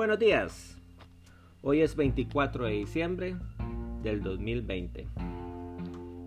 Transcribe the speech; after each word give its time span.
Buenos 0.00 0.18
días. 0.18 0.78
Hoy 1.60 1.82
es 1.82 1.94
24 1.94 2.64
de 2.64 2.70
diciembre 2.70 3.36
del 4.02 4.22
2020. 4.22 5.06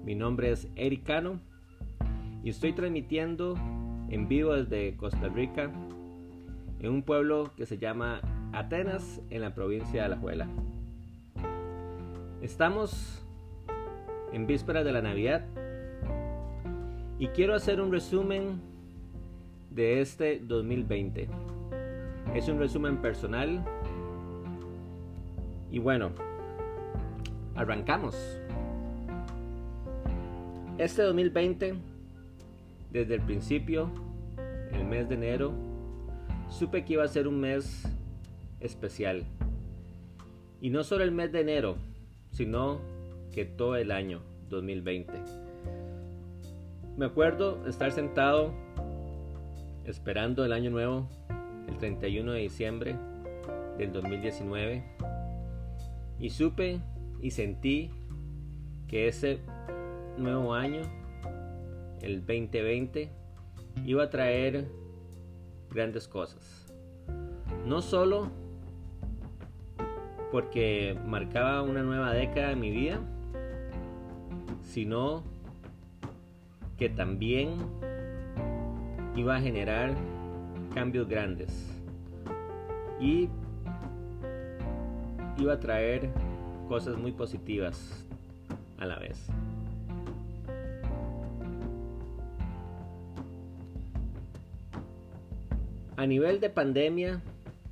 Mi 0.05 0.13
nombre 0.13 0.51
es 0.51 0.67
Eric 0.75 1.05
Cano 1.05 1.39
y 2.43 2.51
estoy 2.51 2.73
transmitiendo 2.73 3.55
en 4.11 4.27
vivo 4.27 4.53
desde 4.53 4.95
Costa 4.95 5.27
Rica 5.27 5.71
en 6.81 6.87
un 6.91 7.01
pueblo 7.01 7.49
que 7.57 7.65
se 7.65 7.79
llama 7.79 8.21
Atenas 8.51 9.21
en 9.31 9.41
la 9.41 9.55
provincia 9.55 10.01
de 10.01 10.01
Alajuela. 10.01 10.47
Estamos 12.43 13.25
en 14.33 14.45
vísperas 14.45 14.85
de 14.85 14.91
la 14.91 15.01
Navidad 15.01 15.47
y 17.17 17.25
quiero 17.29 17.55
hacer 17.55 17.81
un 17.81 17.91
resumen 17.91 18.61
de 19.71 19.99
este 19.99 20.39
2020. 20.43 21.27
Es 22.33 22.47
un 22.47 22.57
resumen 22.57 22.97
personal. 22.97 23.63
Y 25.73 25.79
bueno, 25.79 26.11
arrancamos. 27.55 28.15
Este 30.77 31.01
2020, 31.01 31.73
desde 32.91 33.15
el 33.15 33.21
principio, 33.21 33.89
el 34.71 34.85
mes 34.85 35.09
de 35.09 35.15
enero, 35.15 35.51
supe 36.47 36.85
que 36.85 36.93
iba 36.93 37.03
a 37.03 37.07
ser 37.07 37.27
un 37.27 37.39
mes 37.39 37.87
especial. 38.59 39.23
Y 40.61 40.69
no 40.69 40.83
solo 40.83 41.03
el 41.03 41.11
mes 41.11 41.31
de 41.31 41.41
enero, 41.41 41.77
sino 42.29 42.79
que 43.33 43.43
todo 43.43 43.75
el 43.75 43.89
año 43.89 44.21
2020. 44.51 45.11
Me 46.97 47.07
acuerdo 47.07 47.67
estar 47.67 47.91
sentado 47.91 48.53
esperando 49.85 50.45
el 50.45 50.53
año 50.53 50.69
nuevo, 50.69 51.09
el 51.67 51.79
31 51.79 52.31
de 52.31 52.39
diciembre 52.41 52.95
del 53.79 53.91
2019, 53.91 54.92
y 56.23 56.29
supe 56.29 56.79
y 57.21 57.31
sentí 57.31 57.91
que 58.87 59.09
ese 59.09 59.41
nuevo 60.17 60.53
año, 60.53 60.83
el 62.01 62.21
2020, 62.21 63.09
iba 63.85 64.03
a 64.05 64.09
traer 64.09 64.69
grandes 65.69 66.07
cosas. 66.07 66.73
No 67.65 67.81
solo 67.81 68.31
porque 70.31 70.97
marcaba 71.05 71.61
una 71.61 71.83
nueva 71.83 72.13
década 72.13 72.53
en 72.53 72.59
mi 72.61 72.71
vida, 72.71 73.01
sino 74.61 75.25
que 76.77 76.87
también 76.87 77.49
iba 79.17 79.35
a 79.35 79.41
generar 79.41 79.93
cambios 80.73 81.09
grandes 81.09 81.69
y 83.01 83.27
iba 85.37 85.53
a 85.53 85.59
traer 85.59 86.09
cosas 86.67 86.97
muy 86.97 87.11
positivas 87.11 88.05
a 88.77 88.85
la 88.85 88.99
vez. 88.99 89.27
A 95.95 96.05
nivel 96.05 96.39
de 96.39 96.49
pandemia 96.49 97.21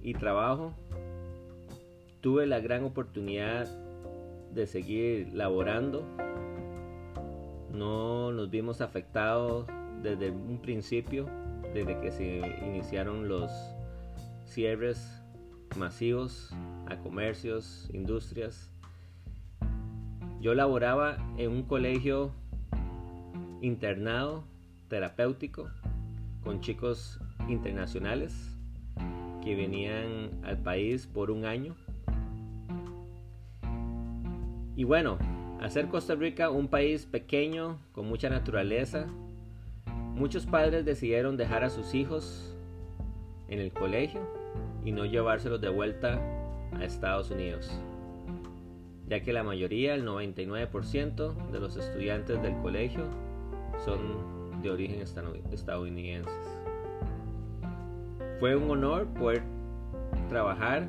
y 0.02 0.14
trabajo, 0.14 0.73
tuve 2.22 2.45
la 2.45 2.59
gran 2.59 2.84
oportunidad 2.84 3.67
de 4.54 4.67
seguir 4.67 5.30
laborando. 5.34 6.04
No 7.73 8.32
nos 8.32 8.50
vimos 8.50 8.82
afectados 8.82 9.66
desde 10.04 10.30
un 10.30 10.59
principio, 10.62 11.26
desde 11.73 12.00
que 12.00 12.12
se 12.12 12.38
iniciaron 12.66 13.28
los 13.28 13.52
cierres 14.45 15.22
masivos 15.78 16.54
a 16.91 16.99
comercios, 16.99 17.89
industrias. 17.93 18.69
Yo 20.41 20.53
laboraba 20.53 21.17
en 21.37 21.52
un 21.52 21.63
colegio 21.63 22.31
internado 23.61 24.43
terapéutico 24.89 25.69
con 26.43 26.59
chicos 26.59 27.19
internacionales 27.47 28.55
que 29.43 29.55
venían 29.55 30.41
al 30.43 30.57
país 30.57 31.07
por 31.07 31.31
un 31.31 31.45
año. 31.45 31.75
Y 34.75 34.83
bueno, 34.83 35.17
hacer 35.61 35.87
Costa 35.87 36.15
Rica 36.15 36.49
un 36.49 36.67
país 36.67 37.05
pequeño, 37.05 37.79
con 37.91 38.08
mucha 38.08 38.29
naturaleza, 38.29 39.08
muchos 40.15 40.45
padres 40.45 40.85
decidieron 40.85 41.37
dejar 41.37 41.63
a 41.63 41.69
sus 41.69 41.93
hijos 41.93 42.55
en 43.47 43.59
el 43.59 43.71
colegio 43.71 44.21
y 44.83 44.91
no 44.91 45.05
llevárselos 45.05 45.61
de 45.61 45.69
vuelta 45.69 46.40
a 46.73 46.83
Estados 46.83 47.32
Unidos, 47.32 47.71
ya 49.08 49.21
que 49.21 49.33
la 49.33 49.43
mayoría, 49.43 49.93
el 49.95 50.05
99% 50.05 51.52
de 51.52 51.59
los 51.59 51.77
estudiantes 51.77 52.42
del 52.42 52.55
colegio 52.61 53.04
son 53.83 54.61
de 54.61 54.70
origen 54.70 55.02
estadounidenses. 55.52 56.33
Fue 58.39 58.55
un 58.55 58.70
honor 58.70 59.08
poder 59.08 59.43
trabajar 60.30 60.87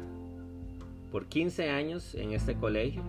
por 1.11 1.27
15 1.27 1.69
años 1.71 2.15
en 2.15 2.33
este 2.33 2.55
colegio 2.55 3.03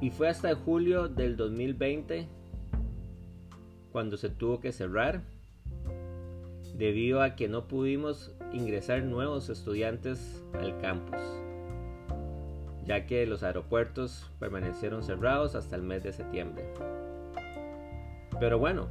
y 0.00 0.10
fue 0.10 0.28
hasta 0.28 0.54
julio 0.54 1.08
del 1.08 1.36
2020 1.36 2.28
cuando 3.90 4.16
se 4.16 4.28
tuvo 4.28 4.60
que 4.60 4.72
cerrar 4.72 5.22
debido 6.76 7.22
a 7.22 7.34
que 7.34 7.48
no 7.48 7.66
pudimos 7.66 8.35
ingresar 8.52 9.02
nuevos 9.02 9.48
estudiantes 9.48 10.42
al 10.54 10.78
campus, 10.78 11.20
ya 12.84 13.06
que 13.06 13.26
los 13.26 13.42
aeropuertos 13.42 14.30
permanecieron 14.38 15.02
cerrados 15.02 15.54
hasta 15.54 15.76
el 15.76 15.82
mes 15.82 16.02
de 16.02 16.12
septiembre. 16.12 16.64
Pero 18.38 18.58
bueno, 18.58 18.88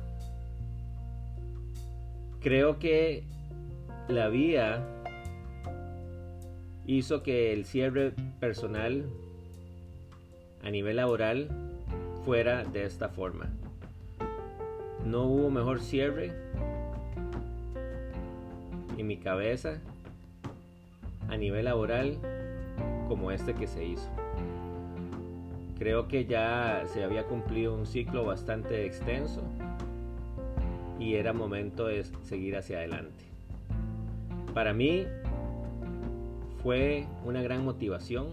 creo 2.41 2.79
que 2.79 3.23
la 4.07 4.27
vía 4.29 4.85
hizo 6.85 7.23
que 7.23 7.53
el 7.53 7.65
cierre 7.65 8.13
personal 8.39 9.05
a 10.63 10.69
nivel 10.69 10.97
laboral 10.97 11.47
fuera 12.23 12.63
de 12.63 12.85
esta 12.85 13.09
forma. 13.09 13.49
No 15.05 15.23
hubo 15.23 15.49
mejor 15.51 15.79
cierre 15.79 16.33
en 18.97 19.07
mi 19.07 19.17
cabeza 19.17 19.81
a 21.29 21.37
nivel 21.37 21.65
laboral 21.65 22.17
como 23.07 23.31
este 23.31 23.53
que 23.53 23.67
se 23.67 23.85
hizo. 23.85 24.09
Creo 25.77 26.07
que 26.07 26.25
ya 26.25 26.83
se 26.87 27.03
había 27.03 27.25
cumplido 27.25 27.75
un 27.75 27.85
ciclo 27.85 28.25
bastante 28.25 28.85
extenso 28.85 29.41
y 30.99 31.15
era 31.15 31.33
momento 31.33 31.87
de 31.87 32.05
seguir 32.23 32.55
hacia 32.55 32.77
adelante. 32.77 33.25
Para 34.53 34.73
mí 34.73 35.05
fue 36.63 37.05
una 37.25 37.41
gran 37.41 37.65
motivación 37.65 38.29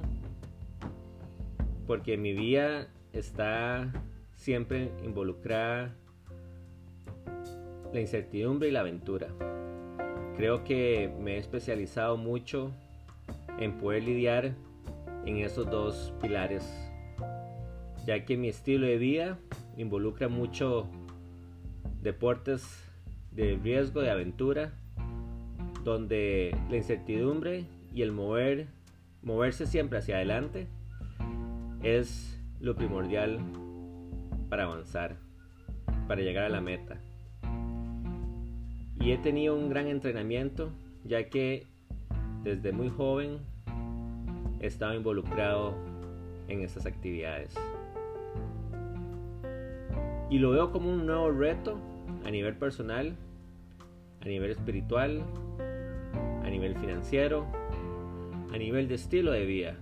porque 1.86 2.16
mi 2.16 2.32
vida 2.32 2.88
está 3.12 3.92
siempre 4.36 4.92
involucrada 5.04 5.94
la 7.92 8.00
incertidumbre 8.00 8.68
y 8.68 8.70
la 8.70 8.80
aventura. 8.80 9.28
Creo 10.36 10.64
que 10.64 11.12
me 11.20 11.34
he 11.34 11.38
especializado 11.38 12.16
mucho 12.16 12.72
en 13.58 13.78
poder 13.78 14.04
lidiar 14.04 14.54
en 15.26 15.36
esos 15.38 15.70
dos 15.70 16.12
pilares, 16.20 16.64
ya 18.06 18.24
que 18.24 18.36
mi 18.36 18.48
estilo 18.48 18.86
de 18.86 18.96
vida 18.96 19.38
involucra 19.76 20.28
mucho 20.28 20.88
deportes 22.00 22.64
de 23.30 23.58
riesgo, 23.62 24.00
de 24.00 24.10
aventura, 24.10 24.72
donde 25.84 26.56
la 26.70 26.76
incertidumbre 26.76 27.66
y 27.92 28.02
el 28.02 28.12
mover, 28.12 28.68
moverse 29.22 29.66
siempre 29.66 29.98
hacia 29.98 30.16
adelante 30.16 30.66
es 31.82 32.40
lo 32.60 32.74
primordial 32.74 33.38
para 34.48 34.64
avanzar, 34.64 35.16
para 36.08 36.22
llegar 36.22 36.44
a 36.44 36.48
la 36.48 36.60
meta 36.60 37.00
y 39.02 39.10
he 39.10 39.18
tenido 39.18 39.56
un 39.56 39.68
gran 39.68 39.88
entrenamiento 39.88 40.70
ya 41.04 41.28
que 41.28 41.66
desde 42.44 42.70
muy 42.70 42.88
joven 42.88 43.38
he 44.60 44.66
estado 44.66 44.94
involucrado 44.94 45.74
en 46.46 46.60
estas 46.60 46.86
actividades. 46.86 47.52
Y 50.30 50.38
lo 50.38 50.50
veo 50.50 50.70
como 50.70 50.88
un 50.88 51.04
nuevo 51.04 51.32
reto 51.32 51.78
a 52.24 52.30
nivel 52.30 52.56
personal, 52.56 53.16
a 54.20 54.26
nivel 54.26 54.52
espiritual, 54.52 55.24
a 56.44 56.48
nivel 56.48 56.76
financiero, 56.76 57.44
a 58.52 58.56
nivel 58.56 58.86
de 58.86 58.94
estilo 58.94 59.32
de 59.32 59.44
vida. 59.44 59.76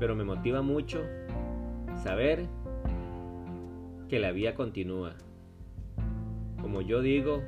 Pero 0.00 0.16
me 0.16 0.24
motiva 0.24 0.62
mucho 0.62 1.00
saber 2.02 2.46
que 4.08 4.18
la 4.18 4.32
vida 4.32 4.54
continúa. 4.56 5.14
Como 6.60 6.80
yo 6.80 7.00
digo, 7.00 7.42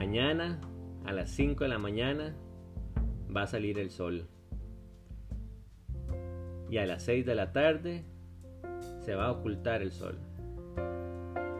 Mañana 0.00 0.58
a 1.04 1.12
las 1.12 1.28
5 1.28 1.62
de 1.62 1.68
la 1.68 1.78
mañana 1.78 2.34
va 3.36 3.42
a 3.42 3.46
salir 3.46 3.78
el 3.78 3.90
sol. 3.90 4.30
Y 6.70 6.78
a 6.78 6.86
las 6.86 7.02
6 7.02 7.26
de 7.26 7.34
la 7.34 7.52
tarde 7.52 8.06
se 9.00 9.14
va 9.14 9.26
a 9.26 9.30
ocultar 9.30 9.82
el 9.82 9.92
sol. 9.92 10.18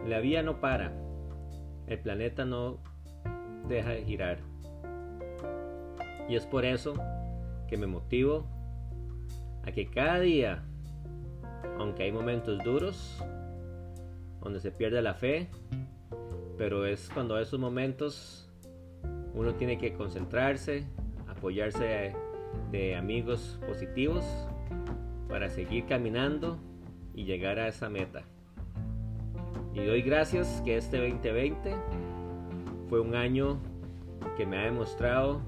La 0.06 0.20
vía 0.20 0.42
no 0.42 0.58
para. 0.58 0.90
El 1.86 1.98
planeta 1.98 2.46
no 2.46 2.78
deja 3.68 3.90
de 3.90 4.04
girar. 4.06 4.38
Y 6.26 6.34
es 6.34 6.46
por 6.46 6.64
eso 6.64 6.94
que 7.68 7.76
me 7.76 7.86
motivo 7.86 8.46
a 9.66 9.70
que 9.70 9.90
cada 9.90 10.18
día, 10.18 10.64
aunque 11.78 12.04
hay 12.04 12.12
momentos 12.12 12.58
duros, 12.64 13.22
donde 14.40 14.60
se 14.60 14.72
pierde 14.72 15.02
la 15.02 15.12
fe, 15.12 15.50
pero 16.60 16.84
es 16.84 17.08
cuando 17.14 17.38
esos 17.38 17.58
momentos 17.58 18.46
uno 19.32 19.54
tiene 19.54 19.78
que 19.78 19.94
concentrarse, 19.94 20.84
apoyarse 21.26 22.14
de, 22.70 22.96
amigos 22.96 23.58
positivos 23.66 24.22
para 25.26 25.48
seguir 25.48 25.86
caminando 25.86 26.58
y 27.14 27.24
llegar 27.24 27.58
a 27.58 27.66
esa 27.66 27.88
meta. 27.88 28.24
Y 29.72 29.86
doy 29.86 30.02
gracias 30.02 30.60
que 30.62 30.76
este 30.76 30.98
2020 30.98 31.74
fue 32.90 33.00
un 33.00 33.14
año 33.14 33.58
que 34.36 34.44
me 34.44 34.58
ha 34.58 34.64
demostrado 34.64 35.40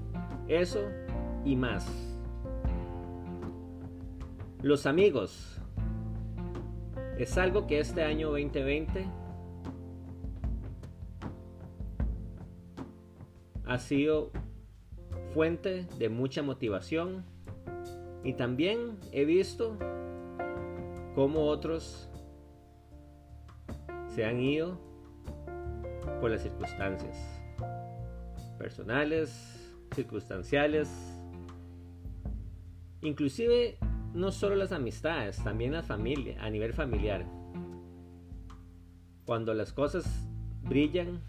eso 0.47 0.81
y 1.45 1.55
más. 1.55 1.87
Los 4.63 4.87
amigos. 4.87 5.61
Es 7.19 7.37
algo 7.37 7.67
que 7.67 7.79
este 7.79 8.01
año 8.01 8.31
2020 8.31 9.22
ha 13.73 13.79
sido 13.79 14.29
fuente 15.33 15.87
de 15.97 16.07
mucha 16.07 16.43
motivación 16.43 17.25
y 18.23 18.33
también 18.33 18.99
he 19.11 19.25
visto 19.25 19.79
cómo 21.15 21.47
otros 21.47 22.07
se 24.13 24.25
han 24.25 24.39
ido 24.39 24.79
por 26.21 26.29
las 26.29 26.43
circunstancias 26.43 27.17
personales, 28.59 29.75
circunstanciales, 29.95 30.87
inclusive 33.01 33.79
no 34.13 34.31
solo 34.31 34.55
las 34.55 34.71
amistades, 34.71 35.43
también 35.43 35.71
la 35.71 35.81
familia, 35.81 36.37
a 36.43 36.51
nivel 36.51 36.73
familiar. 36.73 37.25
Cuando 39.25 39.55
las 39.55 39.73
cosas 39.73 40.05
brillan 40.61 41.23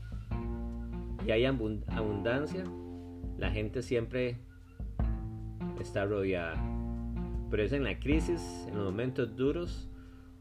y 1.27 1.31
hay 1.31 1.47
abundancia, 1.47 2.65
la 3.39 3.51
gente 3.51 3.83
siempre 3.83 4.37
está 5.81 6.05
rodeada. 6.05 6.55
Pero 7.51 7.63
es 7.63 7.73
en 7.73 7.85
la 7.85 7.99
crisis, 7.99 8.67
en 8.69 8.77
los 8.77 8.85
momentos 8.85 9.35
duros, 9.37 9.89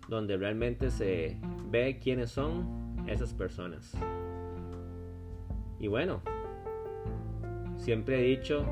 donde 0.09 0.35
realmente 0.35 0.91
se 0.91 1.37
ve 1.69 1.99
quiénes 2.01 2.31
son 2.31 3.05
esas 3.07 3.33
personas. 3.33 3.93
Y 5.79 5.87
bueno, 5.87 6.21
siempre 7.77 8.19
he 8.19 8.37
dicho, 8.37 8.65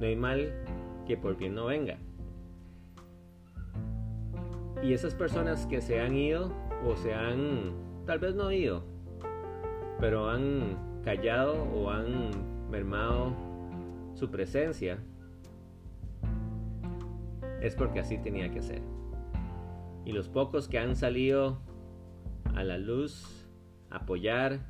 no 0.00 0.06
hay 0.06 0.16
mal 0.16 0.52
que 1.06 1.16
por 1.16 1.36
bien 1.36 1.54
no 1.54 1.66
venga. 1.66 1.98
Y 4.82 4.94
esas 4.94 5.14
personas 5.14 5.66
que 5.66 5.80
se 5.80 6.00
han 6.00 6.16
ido 6.16 6.52
o 6.84 6.96
se 6.96 7.14
han, 7.14 7.72
tal 8.06 8.18
vez 8.18 8.34
no 8.34 8.50
ido, 8.50 8.82
pero 10.00 10.30
han 10.30 10.89
callado 11.02 11.62
o 11.62 11.90
han 11.90 12.70
mermado 12.70 13.34
su 14.14 14.30
presencia, 14.30 14.98
es 17.60 17.74
porque 17.74 18.00
así 18.00 18.18
tenía 18.18 18.50
que 18.50 18.62
ser. 18.62 18.82
Y 20.04 20.12
los 20.12 20.28
pocos 20.28 20.68
que 20.68 20.78
han 20.78 20.96
salido 20.96 21.60
a 22.54 22.64
la 22.64 22.78
luz, 22.78 23.48
apoyar, 23.90 24.60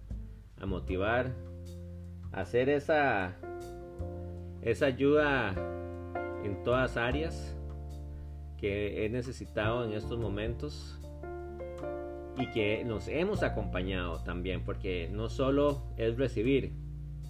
a 0.58 0.66
motivar, 0.66 1.34
a 2.32 2.40
hacer 2.40 2.68
esa, 2.68 3.36
esa 4.62 4.86
ayuda 4.86 5.54
en 6.44 6.62
todas 6.62 6.96
áreas 6.96 7.56
que 8.58 9.04
he 9.04 9.08
necesitado 9.08 9.84
en 9.84 9.92
estos 9.92 10.18
momentos 10.18 11.00
y 12.36 12.46
que 12.50 12.84
nos 12.84 13.08
hemos 13.08 13.42
acompañado 13.42 14.22
también, 14.22 14.64
porque 14.64 15.08
no 15.12 15.28
solo 15.28 15.82
es 15.96 16.16
recibir, 16.16 16.72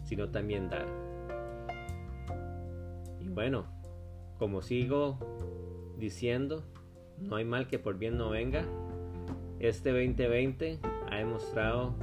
sino 0.04 0.30
también 0.30 0.68
dar. 0.68 0.86
Y 3.20 3.28
bueno, 3.28 3.66
como 4.38 4.62
sigo 4.62 5.18
diciendo, 5.98 6.64
no 7.18 7.36
hay 7.36 7.44
mal 7.44 7.66
que 7.66 7.78
por 7.78 7.98
bien 7.98 8.16
no 8.16 8.30
venga. 8.30 8.64
Este 9.58 9.90
2020 9.90 10.78
ha 11.10 11.16
demostrado 11.16 11.94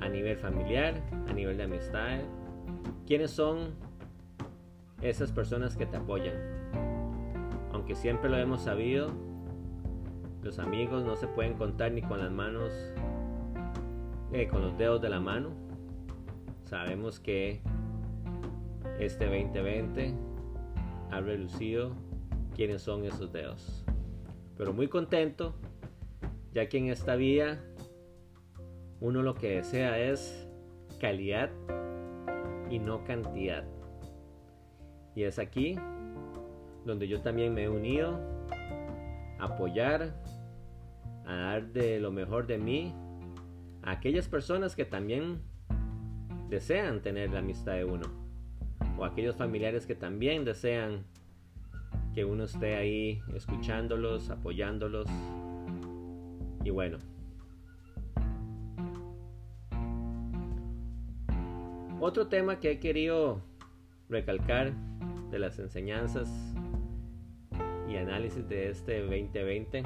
a 0.00 0.08
nivel 0.08 0.36
familiar, 0.36 1.02
a 1.28 1.32
nivel 1.32 1.56
de 1.56 1.62
amistad, 1.62 2.20
quiénes 3.06 3.30
son 3.30 3.74
esas 5.00 5.32
personas 5.32 5.76
que 5.76 5.86
te 5.86 5.96
apoyan. 5.96 6.34
Aunque 7.72 7.94
siempre 7.94 8.28
lo 8.28 8.36
hemos 8.36 8.62
sabido, 8.62 9.12
los 10.42 10.58
amigos 10.58 11.04
no 11.04 11.16
se 11.16 11.28
pueden 11.28 11.54
contar 11.54 11.92
ni 11.92 12.02
con 12.02 12.18
las 12.18 12.30
manos, 12.30 12.72
eh, 14.32 14.48
con 14.48 14.62
los 14.62 14.76
dedos 14.76 15.00
de 15.00 15.08
la 15.08 15.20
mano. 15.20 15.50
Sabemos 16.64 17.20
que 17.20 17.60
este 18.98 19.26
2020 19.26 20.14
ha 21.10 21.20
relucido 21.20 21.92
quiénes 22.54 22.82
son 22.82 23.04
esos 23.04 23.32
dedos. 23.32 23.84
Pero 24.56 24.72
muy 24.72 24.88
contento, 24.88 25.54
ya 26.52 26.68
que 26.68 26.78
en 26.78 26.88
esta 26.88 27.14
vida 27.16 27.60
uno 29.00 29.22
lo 29.22 29.34
que 29.34 29.56
desea 29.56 29.98
es 29.98 30.48
calidad 31.00 31.50
y 32.70 32.78
no 32.78 33.04
cantidad. 33.04 33.64
Y 35.14 35.24
es 35.24 35.38
aquí 35.38 35.76
donde 36.84 37.06
yo 37.08 37.20
también 37.20 37.54
me 37.54 37.64
he 37.64 37.68
unido 37.68 38.18
a 39.38 39.44
apoyar, 39.44 40.14
a 41.26 41.34
dar 41.34 41.72
de 41.72 42.00
lo 42.00 42.10
mejor 42.10 42.46
de 42.46 42.58
mí 42.58 42.94
a 43.82 43.92
aquellas 43.92 44.28
personas 44.28 44.76
que 44.76 44.84
también 44.84 45.40
desean 46.48 47.00
tener 47.02 47.30
la 47.30 47.40
amistad 47.40 47.74
de 47.74 47.84
uno 47.84 48.06
o 48.98 49.04
aquellos 49.04 49.36
familiares 49.36 49.86
que 49.86 49.94
también 49.94 50.44
desean 50.44 51.04
que 52.14 52.24
uno 52.24 52.44
esté 52.44 52.76
ahí 52.76 53.22
escuchándolos, 53.34 54.30
apoyándolos 54.30 55.08
y 56.64 56.70
bueno. 56.70 56.98
Otro 62.00 62.26
tema 62.26 62.58
que 62.58 62.72
he 62.72 62.80
querido 62.80 63.42
recalcar 64.08 64.72
de 65.30 65.38
las 65.38 65.58
enseñanzas 65.58 66.28
y 67.88 67.96
análisis 67.96 68.46
de 68.48 68.70
este 68.70 69.00
2020 69.02 69.84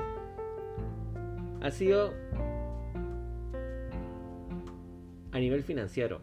ha 1.66 1.70
sido 1.72 2.14
a 5.32 5.38
nivel 5.40 5.64
financiero. 5.64 6.20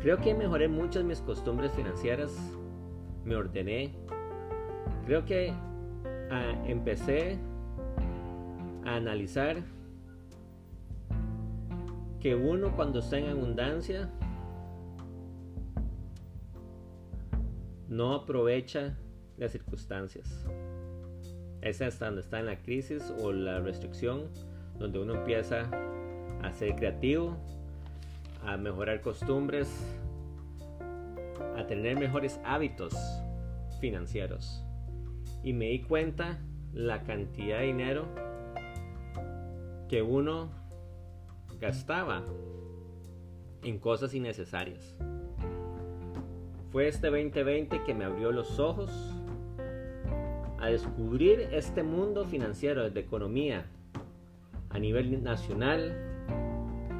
Creo 0.00 0.16
que 0.16 0.34
mejoré 0.34 0.66
muchas 0.68 1.04
mis 1.04 1.20
costumbres 1.20 1.72
financieras, 1.72 2.34
me 3.26 3.36
ordené. 3.36 3.94
Creo 5.04 5.26
que 5.26 5.52
ah, 6.30 6.54
empecé 6.66 7.38
a 8.86 8.96
analizar 8.96 9.62
que 12.20 12.34
uno 12.34 12.74
cuando 12.74 13.00
está 13.00 13.18
en 13.18 13.28
abundancia 13.28 14.10
no 17.88 18.14
aprovecha 18.14 18.96
las 19.36 19.52
circunstancias. 19.52 20.46
Es 21.68 21.82
hasta 21.82 22.06
donde 22.06 22.22
está 22.22 22.40
en 22.40 22.46
la 22.46 22.56
crisis 22.56 23.12
o 23.20 23.30
la 23.30 23.60
restricción 23.60 24.30
donde 24.78 25.00
uno 25.00 25.16
empieza 25.16 25.68
a 26.42 26.50
ser 26.54 26.74
creativo, 26.76 27.36
a 28.42 28.56
mejorar 28.56 29.02
costumbres, 29.02 29.68
a 31.58 31.66
tener 31.66 31.98
mejores 31.98 32.40
hábitos 32.42 32.94
financieros. 33.80 34.64
Y 35.42 35.52
me 35.52 35.66
di 35.66 35.82
cuenta 35.82 36.38
la 36.72 37.02
cantidad 37.02 37.58
de 37.58 37.66
dinero 37.66 38.06
que 39.90 40.00
uno 40.00 40.48
gastaba 41.60 42.24
en 43.62 43.78
cosas 43.78 44.14
innecesarias. 44.14 44.96
Fue 46.72 46.88
este 46.88 47.08
2020 47.08 47.84
que 47.84 47.92
me 47.92 48.06
abrió 48.06 48.32
los 48.32 48.58
ojos 48.58 49.17
a 50.68 50.70
descubrir 50.70 51.48
este 51.52 51.82
mundo 51.82 52.26
financiero 52.26 52.90
de 52.90 53.00
economía 53.00 53.64
a 54.68 54.78
nivel 54.78 55.22
nacional, 55.22 55.96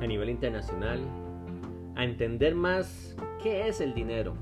a 0.01 0.07
nivel 0.07 0.31
internacional, 0.31 1.01
a 1.95 2.03
entender 2.03 2.55
más 2.55 3.15
qué 3.43 3.69
es 3.69 3.83
el 3.83 3.93
dinero, 3.93 4.33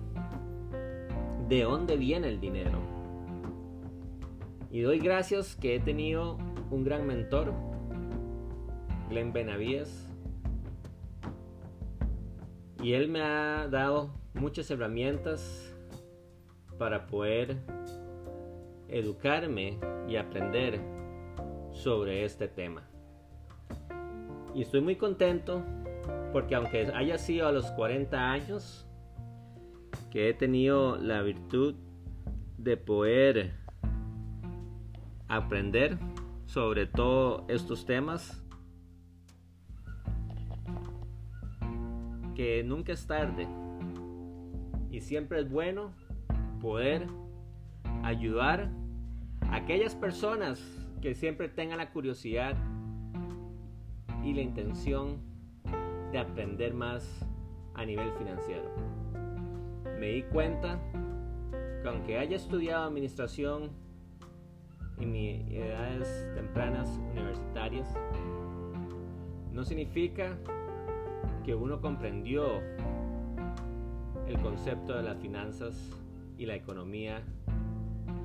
de 1.49 1.65
dónde 1.65 1.97
viene 1.97 2.29
el 2.29 2.41
dinero. 2.41 2.79
Y 4.71 4.83
doy 4.83 5.01
gracias 5.01 5.57
que 5.57 5.75
he 5.75 5.81
tenido 5.81 6.39
un 6.71 6.85
gran 6.85 7.05
mentor, 7.05 7.53
Glenn 9.11 9.33
Benavides, 9.33 10.09
y 12.81 12.93
él 12.93 13.09
me 13.09 13.23
ha 13.23 13.67
dado 13.67 14.13
muchas 14.35 14.71
herramientas 14.71 15.75
para 16.79 17.09
poder 17.09 17.57
educarme 18.89 19.79
y 20.09 20.17
aprender 20.17 20.81
sobre 21.73 22.25
este 22.25 22.49
tema. 22.49 22.83
Y 24.55 24.63
estoy 24.63 24.81
muy 24.81 24.97
contento 24.97 25.63
porque 26.33 26.55
aunque 26.55 26.91
haya 26.95 27.19
sido 27.19 27.49
a 27.49 27.53
los 27.53 27.71
40 27.73 28.31
años 28.31 28.87
que 30.11 30.29
he 30.29 30.35
tenido 30.35 30.97
la 30.97 31.23
virtud 31.23 31.75
de 32.59 32.77
poder 32.77 33.55
aprender 35.29 35.99
sobre 36.47 36.87
todos 36.87 37.45
estos 37.49 37.85
temas, 37.85 38.43
que 42.35 42.63
nunca 42.65 42.93
es 42.93 43.07
tarde 43.07 43.49
y 44.91 45.01
siempre 45.01 45.41
es 45.41 45.51
bueno 45.51 45.93
poder 46.61 47.07
ayudar 48.07 48.71
a 49.51 49.57
aquellas 49.57 49.97
personas 49.97 50.63
que 51.03 51.15
siempre 51.15 51.49
tengan 51.49 51.79
la 51.79 51.91
curiosidad 51.91 52.57
y 54.23 54.33
la 54.33 54.43
intención 54.43 55.19
de 56.13 56.19
aprender 56.19 56.73
más 56.73 57.27
a 57.75 57.85
nivel 57.85 58.13
financiero. 58.13 58.71
Me 59.99 60.07
di 60.09 60.23
cuenta 60.23 60.81
que 61.83 61.89
aunque 61.89 62.19
haya 62.19 62.37
estudiado 62.37 62.85
administración 62.85 63.71
en 64.99 65.13
mis 65.13 65.51
edades 65.51 66.29
tempranas 66.37 66.89
universitarias, 67.11 67.93
no 69.53 69.65
significa 69.65 70.39
que 71.45 71.57
uno 71.57 71.81
comprendió 71.81 72.61
el 74.29 74.39
concepto 74.41 74.95
de 74.95 75.03
las 75.03 75.19
finanzas 75.19 75.75
y 76.39 76.47
la 76.47 76.55
economía 76.55 77.23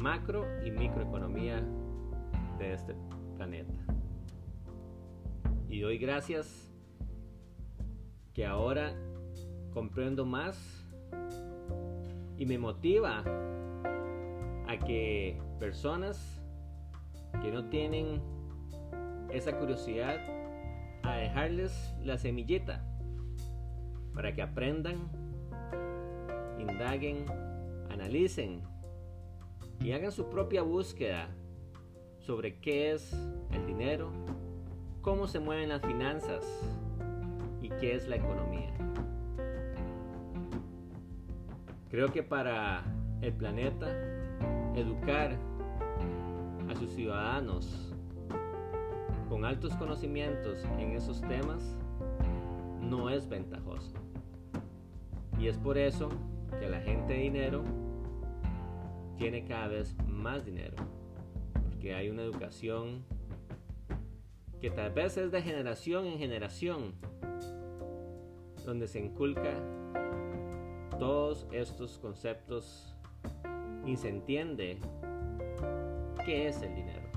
macro 0.01 0.47
y 0.65 0.71
microeconomía 0.71 1.63
de 2.57 2.73
este 2.73 2.95
planeta. 3.37 3.73
Y 5.69 5.79
doy 5.79 5.99
gracias 5.99 6.73
que 8.33 8.45
ahora 8.45 8.95
comprendo 9.71 10.25
más 10.25 10.87
y 12.37 12.45
me 12.45 12.57
motiva 12.57 13.23
a 14.67 14.77
que 14.85 15.39
personas 15.59 16.41
que 17.43 17.51
no 17.51 17.69
tienen 17.69 18.21
esa 19.29 19.57
curiosidad 19.57 20.17
a 21.03 21.15
dejarles 21.17 21.95
la 22.03 22.17
semillita 22.17 22.83
para 24.15 24.33
que 24.33 24.41
aprendan, 24.41 25.09
indaguen, 26.59 27.25
analicen 27.89 28.70
y 29.83 29.93
hagan 29.93 30.11
su 30.11 30.29
propia 30.29 30.61
búsqueda 30.61 31.29
sobre 32.19 32.59
qué 32.59 32.91
es 32.91 33.13
el 33.51 33.65
dinero, 33.65 34.11
cómo 35.01 35.27
se 35.27 35.39
mueven 35.39 35.69
las 35.69 35.81
finanzas 35.81 36.45
y 37.61 37.69
qué 37.69 37.95
es 37.95 38.07
la 38.07 38.17
economía. 38.17 38.71
Creo 41.89 42.11
que 42.11 42.23
para 42.23 42.83
el 43.21 43.33
planeta, 43.33 43.87
educar 44.75 45.35
a 46.69 46.75
sus 46.75 46.91
ciudadanos 46.91 47.93
con 49.29 49.45
altos 49.45 49.75
conocimientos 49.75 50.63
en 50.77 50.91
esos 50.91 51.21
temas 51.21 51.75
no 52.81 53.09
es 53.09 53.27
ventajoso. 53.27 53.93
Y 55.39 55.47
es 55.47 55.57
por 55.57 55.77
eso 55.77 56.09
que 56.59 56.69
la 56.69 56.79
gente 56.81 57.13
de 57.13 57.19
dinero 57.19 57.63
tiene 59.21 59.45
cada 59.45 59.67
vez 59.67 59.95
más 60.07 60.43
dinero. 60.43 60.75
Porque 61.53 61.93
hay 61.93 62.09
una 62.09 62.23
educación 62.23 63.05
que 64.59 64.71
tal 64.71 64.91
vez 64.93 65.15
es 65.15 65.31
de 65.31 65.43
generación 65.43 66.07
en 66.07 66.17
generación, 66.17 66.95
donde 68.65 68.87
se 68.87 68.99
inculca 68.99 69.53
todos 70.97 71.45
estos 71.51 71.99
conceptos 71.99 72.95
y 73.85 73.95
se 73.95 74.09
entiende 74.09 74.79
qué 76.25 76.47
es 76.47 76.59
el 76.63 76.73
dinero. 76.73 77.07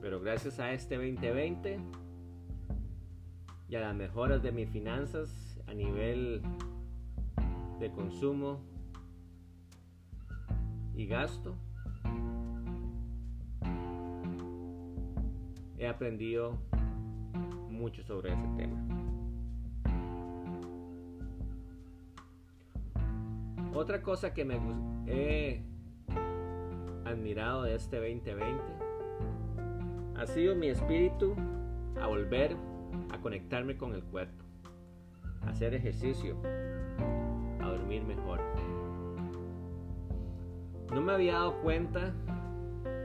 Pero 0.00 0.20
gracias 0.20 0.58
a 0.58 0.72
este 0.72 0.96
2020 0.96 1.78
y 3.68 3.76
a 3.76 3.80
las 3.80 3.94
mejoras 3.94 4.42
de 4.42 4.50
mis 4.50 4.68
finanzas 4.70 5.62
a 5.68 5.72
nivel 5.72 6.42
de 7.78 7.92
consumo 7.92 8.69
y 10.94 11.06
gasto, 11.06 11.56
he 15.78 15.86
aprendido 15.86 16.58
mucho 17.68 18.02
sobre 18.02 18.32
ese 18.32 18.46
tema. 18.56 19.00
Otra 23.74 24.02
cosa 24.02 24.34
que 24.34 24.44
me 24.44 24.58
he 25.06 25.62
admirado 27.04 27.62
de 27.62 27.76
este 27.76 27.96
2020 27.96 28.60
ha 30.16 30.26
sido 30.26 30.54
mi 30.54 30.68
espíritu 30.68 31.34
a 32.00 32.06
volver 32.06 32.56
a 33.10 33.18
conectarme 33.18 33.76
con 33.76 33.94
el 33.94 34.02
cuerpo, 34.02 34.44
a 35.46 35.50
hacer 35.50 35.72
ejercicio, 35.74 36.36
a 37.60 37.64
dormir 37.64 38.02
mejor. 38.02 38.40
No 40.92 41.00
me 41.00 41.12
había 41.12 41.34
dado 41.34 41.60
cuenta, 41.62 42.12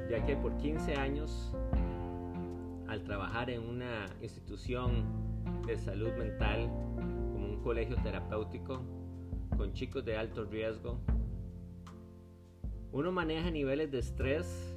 ya 0.09 0.25
que 0.25 0.35
por 0.35 0.57
15 0.57 0.95
años, 0.95 1.53
al 2.87 3.03
trabajar 3.03 3.51
en 3.51 3.61
una 3.61 4.07
institución 4.21 5.05
de 5.67 5.77
salud 5.77 6.11
mental, 6.13 6.67
como 7.31 7.45
un 7.45 7.61
colegio 7.61 7.95
terapéutico, 7.97 8.81
con 9.55 9.73
chicos 9.73 10.03
de 10.03 10.17
alto 10.17 10.45
riesgo, 10.45 10.99
uno 12.91 13.11
maneja 13.11 13.51
niveles 13.51 13.91
de 13.91 13.99
estrés 13.99 14.75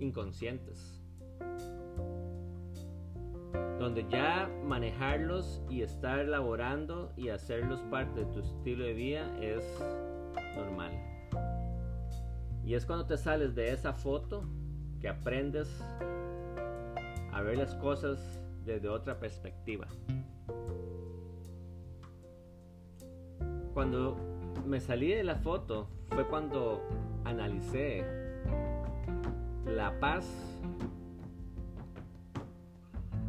inconscientes, 0.00 1.00
donde 3.78 4.06
ya 4.08 4.50
manejarlos 4.64 5.62
y 5.70 5.82
estar 5.82 6.26
laborando 6.26 7.12
y 7.16 7.28
hacerlos 7.28 7.80
parte 7.82 8.24
de 8.24 8.26
tu 8.26 8.40
estilo 8.40 8.84
de 8.84 8.92
vida 8.92 9.38
es 9.40 9.64
normal. 10.56 11.09
Y 12.70 12.76
es 12.76 12.86
cuando 12.86 13.04
te 13.04 13.16
sales 13.16 13.56
de 13.56 13.72
esa 13.72 13.92
foto 13.92 14.44
que 15.00 15.08
aprendes 15.08 15.68
a 17.32 17.42
ver 17.42 17.58
las 17.58 17.74
cosas 17.74 18.40
desde 18.64 18.88
otra 18.88 19.18
perspectiva. 19.18 19.88
Cuando 23.74 24.16
me 24.64 24.78
salí 24.78 25.08
de 25.12 25.24
la 25.24 25.34
foto 25.34 25.88
fue 26.10 26.28
cuando 26.28 26.80
analicé 27.24 28.04
la 29.66 29.98
paz 29.98 30.24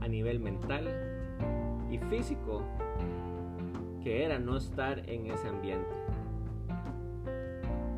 a 0.02 0.08
nivel 0.08 0.40
mental 0.40 0.88
y 1.90 1.98
físico 1.98 2.62
que 4.04 4.24
era 4.24 4.38
no 4.38 4.58
estar 4.58 5.00
en 5.10 5.32
ese 5.32 5.48
ambiente. 5.48 5.96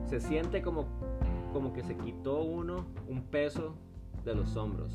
Se 0.06 0.22
siente 0.22 0.62
como, 0.62 1.03
como 1.54 1.72
que 1.72 1.84
se 1.84 1.96
quitó 1.96 2.42
uno 2.42 2.88
un 3.08 3.22
peso 3.22 3.76
de 4.26 4.36
los 4.36 4.56
hombros. 4.58 4.92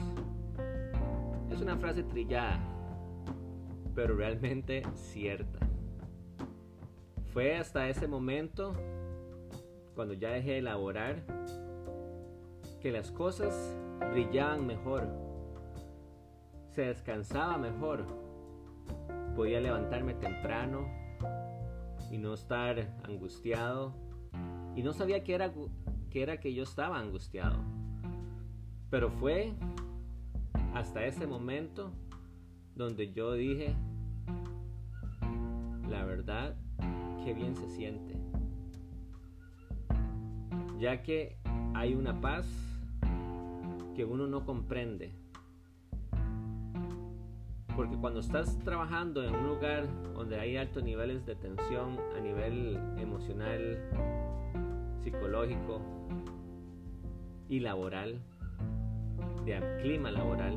Es 1.51 1.61
una 1.61 1.77
frase 1.77 2.03
trillada, 2.03 2.59
pero 3.95 4.17
realmente 4.17 4.83
cierta. 4.95 5.61
Fue 7.33 7.57
hasta 7.57 7.89
ese 7.89 8.09
momento, 8.09 8.75
cuando 9.95 10.15
ya 10.15 10.31
dejé 10.31 10.53
de 10.53 10.59
elaborar, 10.59 11.23
que 12.81 12.91
las 12.91 13.11
cosas 13.11 13.77
brillaban 14.13 14.67
mejor, 14.67 15.09
se 16.73 16.83
descansaba 16.83 17.59
mejor, 17.59 18.07
podía 19.37 19.61
levantarme 19.61 20.15
temprano 20.15 20.87
y 22.11 22.19
no 22.19 22.35
estar 22.35 22.79
angustiado. 23.05 23.95
Y 24.75 24.83
no 24.83 24.93
sabía 24.93 25.25
que 25.25 25.35
era, 25.35 25.53
era 26.23 26.41
que 26.41 26.55
yo 26.55 26.63
estaba 26.63 26.99
angustiado. 26.99 27.59
Pero 28.91 29.11
fue 29.11 29.55
hasta 30.75 31.05
ese 31.05 31.27
momento 31.27 31.93
donde 32.75 33.13
yo 33.13 33.33
dije, 33.33 33.75
la 35.89 36.05
verdad, 36.05 36.57
qué 37.25 37.35
bien 37.35 37.57
se 37.57 37.69
siente. 37.69 38.17
Ya 40.79 41.03
que 41.03 41.37
hay 41.75 41.95
una 41.95 42.21
paz 42.21 42.47
que 43.95 44.05
uno 44.05 44.27
no 44.27 44.45
comprende. 44.45 45.13
Porque 47.75 47.97
cuando 47.97 48.21
estás 48.21 48.59
trabajando 48.61 49.25
en 49.25 49.35
un 49.35 49.49
lugar 49.49 49.87
donde 50.15 50.39
hay 50.39 50.57
altos 50.57 50.83
niveles 50.83 51.25
de 51.27 51.35
tensión 51.37 51.99
a 52.17 52.21
nivel 52.21 52.77
emocional, 52.99 53.79
psicológico 55.03 55.81
y 57.49 57.61
laboral, 57.61 58.21
de 59.45 59.79
clima 59.81 60.11
laboral, 60.11 60.57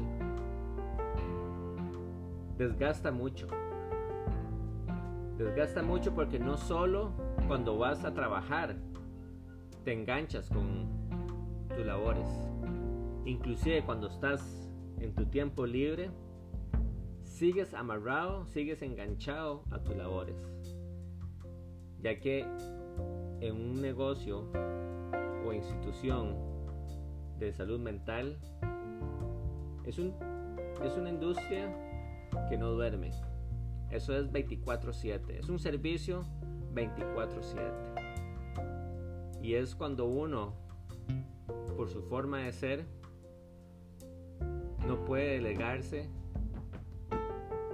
desgasta 2.58 3.12
mucho. 3.12 3.48
Desgasta 5.38 5.82
mucho 5.82 6.14
porque 6.14 6.38
no 6.38 6.58
solo 6.58 7.14
cuando 7.48 7.78
vas 7.78 8.06
a 8.06 8.14
trabajar 8.14 8.76
te 9.84 9.94
enganchas 9.94 10.50
con 10.50 10.88
tus 11.76 11.86
labores, 11.86 12.28
inclusive 13.26 13.84
cuando 13.84 14.08
estás 14.08 14.70
en 15.00 15.16
tu 15.16 15.26
tiempo 15.26 15.66
libre, 15.66 16.12
sigues 17.24 17.74
amarrado, 17.74 18.46
sigues 18.46 18.84
enganchado 18.84 19.64
a 19.72 19.80
tus 19.80 19.96
labores, 19.96 20.36
ya 22.02 22.20
que 22.20 22.46
en 23.42 23.56
un 23.56 23.82
negocio 23.82 24.46
o 25.46 25.52
institución 25.52 26.36
de 27.40 27.52
salud 27.52 27.80
mental 27.80 28.38
es, 29.84 29.98
un, 29.98 30.14
es 30.84 30.96
una 30.96 31.10
industria 31.10 31.76
que 32.50 32.58
no 32.58 32.70
duerme. 32.70 33.12
Eso 33.90 34.16
es 34.16 34.32
24/7. 34.32 35.40
Es 35.40 35.50
un 35.50 35.60
servicio 35.60 36.24
24/7. 36.74 37.64
Y 39.42 39.56
es 39.56 39.76
cuando 39.76 40.06
uno, 40.06 40.54
por 41.76 41.90
su 41.90 42.04
forma 42.04 42.38
de 42.40 42.54
ser, 42.54 42.86
no 44.88 45.04
puede 45.04 45.34
delegarse 45.34 46.08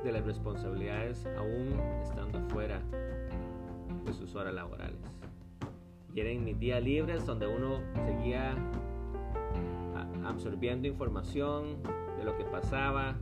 de 0.04 0.12
las 0.12 0.26
responsabilidades 0.26 1.26
aún 1.38 1.78
estando 2.02 2.40
fuera 2.50 2.82
de 4.06 4.14
sus 4.14 4.34
horas 4.36 4.54
laborales. 4.54 5.17
Eran 6.20 6.44
mis 6.44 6.58
días 6.58 6.82
libres 6.82 7.28
donde 7.28 7.46
uno 7.46 7.80
seguía 8.08 8.56
absorbiendo 10.26 10.88
información 10.88 11.78
de 12.18 12.24
lo 12.24 12.36
que 12.36 12.44
pasaba 12.44 13.16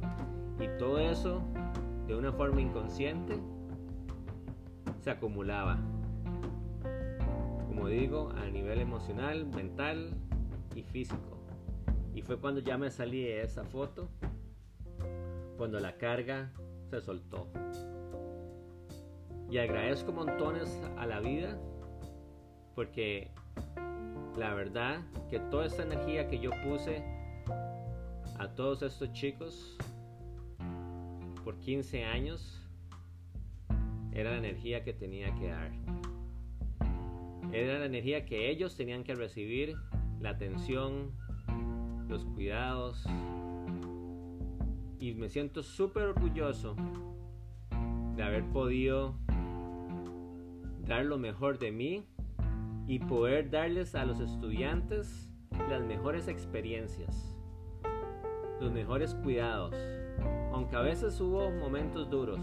y 0.62 0.70
todo 0.80 1.00
eso 1.00 1.42
de 2.08 2.16
una 2.16 2.32
forma 2.32 2.62
inconsciente 2.62 3.38
se 5.02 5.12
acumulaba. 5.12 5.78
Como 7.68 7.90
digo, 7.90 8.30
a 8.30 8.46
nivel 8.50 8.80
emocional, 8.80 9.46
mental 9.46 10.14
y 10.74 10.84
físico. 10.84 11.38
Y 12.14 12.22
fue 12.22 12.40
cuando 12.40 12.62
ya 12.62 12.78
me 12.78 12.90
salí 12.90 13.24
de 13.24 13.42
esa 13.42 13.66
foto, 13.66 14.08
cuando 15.58 15.82
la 15.82 15.98
carga 15.98 16.54
se 16.90 17.02
soltó. 17.02 17.50
Y 19.52 19.58
agradezco 19.58 20.14
montones 20.14 20.82
a 20.98 21.06
la 21.06 21.20
vida 21.20 21.60
porque 22.75 23.29
la 24.38 24.53
verdad 24.53 25.01
que 25.29 25.39
toda 25.39 25.65
esta 25.65 25.84
energía 25.84 26.27
que 26.27 26.39
yo 26.39 26.51
puse 26.63 27.01
a 28.38 28.50
todos 28.50 28.82
estos 28.82 29.13
chicos 29.13 29.77
por 31.44 31.58
15 31.60 32.03
años 32.03 32.61
era 34.11 34.31
la 34.31 34.38
energía 34.38 34.83
que 34.83 34.94
tenía 34.94 35.33
que 35.35 35.48
dar. 35.48 35.72
Era 37.53 37.79
la 37.79 37.85
energía 37.85 38.25
que 38.25 38.50
ellos 38.50 38.75
tenían 38.75 39.03
que 39.03 39.16
recibir, 39.16 39.75
la 40.20 40.31
atención, 40.31 41.11
los 42.09 42.25
cuidados. 42.25 43.05
Y 45.00 45.14
me 45.14 45.29
siento 45.29 45.64
súper 45.64 46.03
orgulloso 46.03 46.75
de 48.16 48.24
haber 48.24 48.44
podido 48.46 49.16
dar 50.85 51.05
lo 51.05 51.18
mejor 51.18 51.59
de 51.59 51.72
mí 51.72 52.05
y 52.87 53.00
poder 53.00 53.50
darles 53.50 53.95
a 53.95 54.05
los 54.05 54.19
estudiantes 54.19 55.29
las 55.69 55.83
mejores 55.83 56.27
experiencias, 56.27 57.35
los 58.59 58.71
mejores 58.71 59.15
cuidados 59.15 59.75
aunque 60.55 60.75
a 60.77 60.81
veces 60.81 61.19
hubo 61.19 61.51
momentos 61.51 62.09
duros, 62.09 62.39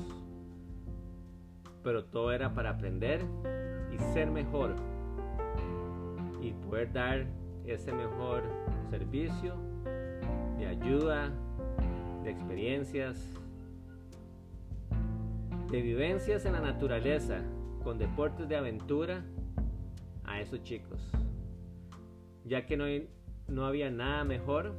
pero 1.82 2.04
todo 2.04 2.32
era 2.32 2.52
para 2.52 2.70
aprender 2.70 3.24
y 3.90 3.98
ser 4.12 4.30
mejor 4.30 4.76
y 6.42 6.52
poder 6.52 6.92
dar 6.92 7.26
ese 7.64 7.92
mejor 7.92 8.42
servicio 8.90 9.54
de 10.58 10.66
ayuda, 10.66 11.32
de 12.22 12.30
experiencias, 12.30 13.16
de 15.70 15.80
vivencias 15.80 16.44
en 16.44 16.52
la 16.52 16.60
naturaleza 16.60 17.40
con 17.82 17.98
deportes 17.98 18.46
de 18.48 18.56
aventura 18.56 19.24
a 20.24 20.40
esos 20.40 20.62
chicos, 20.62 21.00
ya 22.44 22.66
que 22.66 22.76
no, 22.76 22.84
no 23.48 23.66
había 23.66 23.90
nada 23.90 24.24
mejor 24.24 24.74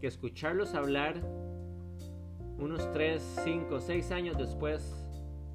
que 0.00 0.06
escucharlos 0.06 0.74
hablar 0.74 1.16
unos 2.58 2.90
3, 2.92 3.40
5, 3.44 3.80
6 3.80 4.10
años 4.12 4.38
después 4.38 5.06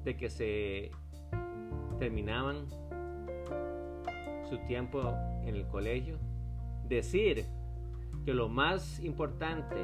de 0.04 0.16
que 0.16 0.30
se 0.30 0.90
terminaban 1.98 2.68
su 4.48 4.58
tiempo 4.66 5.14
en 5.44 5.56
el 5.56 5.66
colegio, 5.66 6.18
decir 6.88 7.44
que 8.24 8.34
lo 8.34 8.48
más 8.48 9.00
importante 9.00 9.76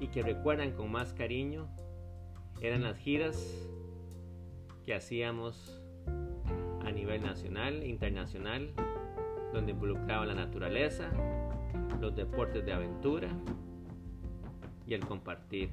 y 0.00 0.08
que 0.08 0.22
recuerdan 0.22 0.72
con 0.72 0.90
más 0.90 1.12
cariño 1.12 1.68
eran 2.60 2.82
las 2.82 2.96
giras 2.98 3.36
que 4.84 4.94
hacíamos 4.94 5.82
a 6.88 6.90
nivel 6.90 7.22
nacional, 7.22 7.84
internacional, 7.84 8.70
donde 9.52 9.72
involucraba 9.72 10.24
la 10.24 10.34
naturaleza, 10.34 11.10
los 12.00 12.16
deportes 12.16 12.64
de 12.64 12.72
aventura 12.72 13.28
y 14.86 14.94
el 14.94 15.04
compartir. 15.04 15.70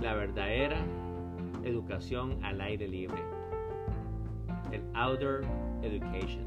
La 0.00 0.14
verdadera 0.14 0.78
educación 1.64 2.42
al 2.42 2.62
aire 2.62 2.88
libre. 2.88 3.22
El 4.72 4.82
outdoor 4.94 5.42
education. 5.82 6.46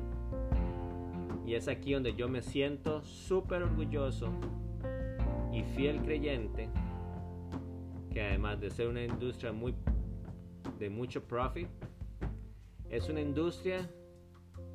Y 1.45 1.53
es 1.53 1.67
aquí 1.67 1.93
donde 1.93 2.15
yo 2.15 2.27
me 2.27 2.41
siento 2.41 3.03
súper 3.03 3.61
orgulloso 3.61 4.29
y 5.53 5.61
fiel 5.61 6.01
creyente 6.01 6.69
que 8.11 8.23
además 8.23 8.59
de 8.59 8.71
ser 8.71 8.88
una 8.88 9.03
industria 9.03 9.51
muy 9.51 9.75
de 10.79 10.89
mucho 10.89 11.23
profit, 11.23 11.67
es 12.89 13.10
una 13.10 13.21
industria 13.21 13.89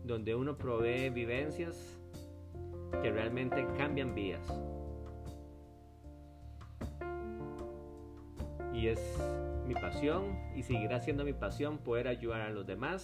donde 0.05 0.35
uno 0.35 0.57
provee 0.57 1.11
vivencias 1.11 2.01
que 3.03 3.11
realmente 3.11 3.67
cambian 3.77 4.15
vidas. 4.15 4.47
Y 8.73 8.89
es 8.89 9.01
mi 9.67 9.75
pasión 9.75 10.39
y 10.57 10.63
seguirá 10.63 11.01
siendo 11.01 11.25
mi 11.25 11.33
pasión 11.33 11.79
poder 11.79 12.09
ayudar 12.09 12.41
a 12.41 12.51
los 12.51 12.67
demás 12.67 13.03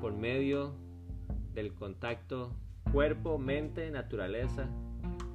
por 0.00 0.14
medio 0.14 0.74
del 1.52 1.74
contacto 1.74 2.54
cuerpo, 2.90 3.38
mente, 3.38 3.90
naturaleza 3.90 4.68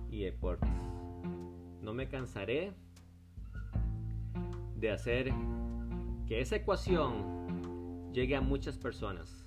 y 0.09 0.23
deportes. 0.23 0.69
No 1.81 1.93
me 1.93 2.07
cansaré 2.07 2.73
de 4.75 4.91
hacer 4.91 5.31
que 6.27 6.41
esa 6.41 6.57
ecuación 6.57 7.36
llegue 8.17 8.35
a 8.35 8.41
muchas 8.41 8.79
personas 8.79 9.45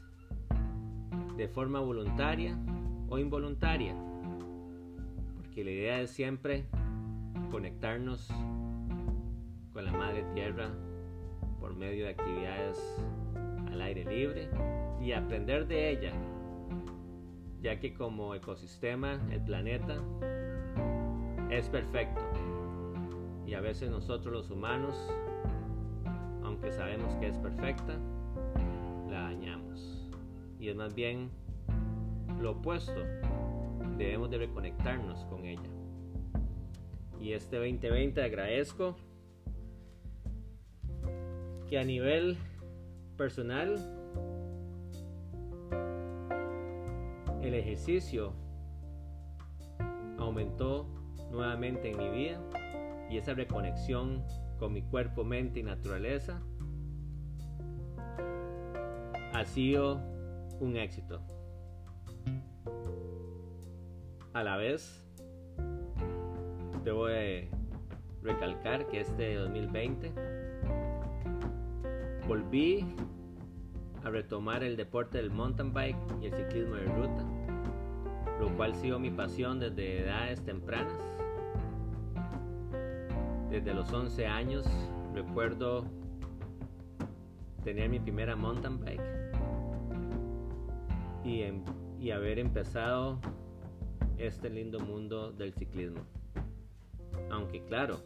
de 1.37 1.49
forma 1.49 1.81
voluntaria 1.81 2.57
o 3.09 3.19
involuntaria. 3.19 3.97
Porque 5.35 5.65
la 5.65 5.73
idea 5.73 6.01
es 6.03 6.11
siempre 6.11 6.67
conectarnos 7.51 8.29
con 9.73 9.85
la 9.85 9.91
madre 9.91 10.25
tierra 10.35 10.71
por 11.59 11.75
medio 11.75 12.05
de 12.05 12.11
actividades 12.13 12.79
al 13.73 13.81
aire 13.81 14.05
libre 14.05 14.49
y 15.01 15.15
aprender 15.15 15.67
de 15.67 15.91
ella, 15.91 16.13
ya 17.61 17.81
que 17.81 17.93
como 17.93 18.37
ecosistema 18.37 19.19
el 19.33 19.43
planeta 19.43 19.97
es 21.51 21.69
perfecto 21.69 22.21
y 23.49 23.55
a 23.55 23.61
veces 23.61 23.91
nosotros 23.91 24.33
los 24.33 24.51
humanos, 24.53 24.95
aunque 26.45 26.71
sabemos 26.71 27.13
que 27.17 27.27
es 27.27 27.39
perfecta. 27.39 27.99
Y 30.61 30.68
es 30.68 30.77
más 30.77 30.94
bien 30.94 31.31
lo 32.38 32.53
opuesto, 32.53 33.01
debemos 33.96 34.31
de 34.31 34.38
reconectarnos 34.38 35.25
con 35.25 35.46
ella. 35.46 35.70
Y 37.18 37.33
este 37.33 37.57
2020 37.57 38.23
agradezco 38.23 38.96
que 41.68 41.79
a 41.79 41.85
nivel 41.85 42.37
personal 43.16 43.77
el 47.42 47.55
ejercicio 47.55 48.35
aumentó 50.18 50.87
nuevamente 51.31 51.90
en 51.90 51.99
mi 51.99 52.11
vida 52.11 52.40
y 53.11 53.16
esa 53.16 53.35
reconexión 53.35 54.25
con 54.59 54.73
mi 54.75 54.83
cuerpo, 54.83 55.25
mente 55.25 55.61
y 55.61 55.62
naturaleza 55.62 56.42
ha 59.33 59.44
sido 59.44 60.10
un 60.61 60.77
éxito. 60.77 61.20
A 64.33 64.44
la 64.44 64.57
vez, 64.57 65.05
debo 66.85 67.09
recalcar 68.23 68.87
que 68.88 69.01
este 69.01 69.35
2020 69.35 70.12
volví 72.29 72.87
a 74.05 74.11
retomar 74.11 74.62
el 74.62 74.77
deporte 74.77 75.18
del 75.18 75.31
mountain 75.31 75.73
bike 75.73 75.96
y 76.23 76.27
el 76.27 76.33
ciclismo 76.35 76.77
de 76.77 76.85
ruta, 76.85 77.25
lo 78.38 78.55
cual 78.57 78.73
ha 78.73 78.77
sido 78.77 78.99
mi 78.99 79.11
pasión 79.11 79.59
desde 79.59 80.05
edades 80.05 80.40
tempranas. 80.44 81.01
Desde 83.51 83.75
los 83.75 83.92
11 83.92 84.27
años 84.27 84.64
recuerdo 85.12 85.85
tener 87.64 87.88
mi 87.88 87.99
primera 87.99 88.37
mountain 88.37 88.79
bike 88.79 89.20
y, 91.25 91.45
y 91.99 92.11
haber 92.11 92.39
empezado 92.39 93.21
este 94.19 94.51
lindo 94.51 94.81
mundo 94.81 95.33
del 95.33 95.53
ciclismo. 95.55 96.01
Aunque 97.31 97.65
claro, 97.65 98.01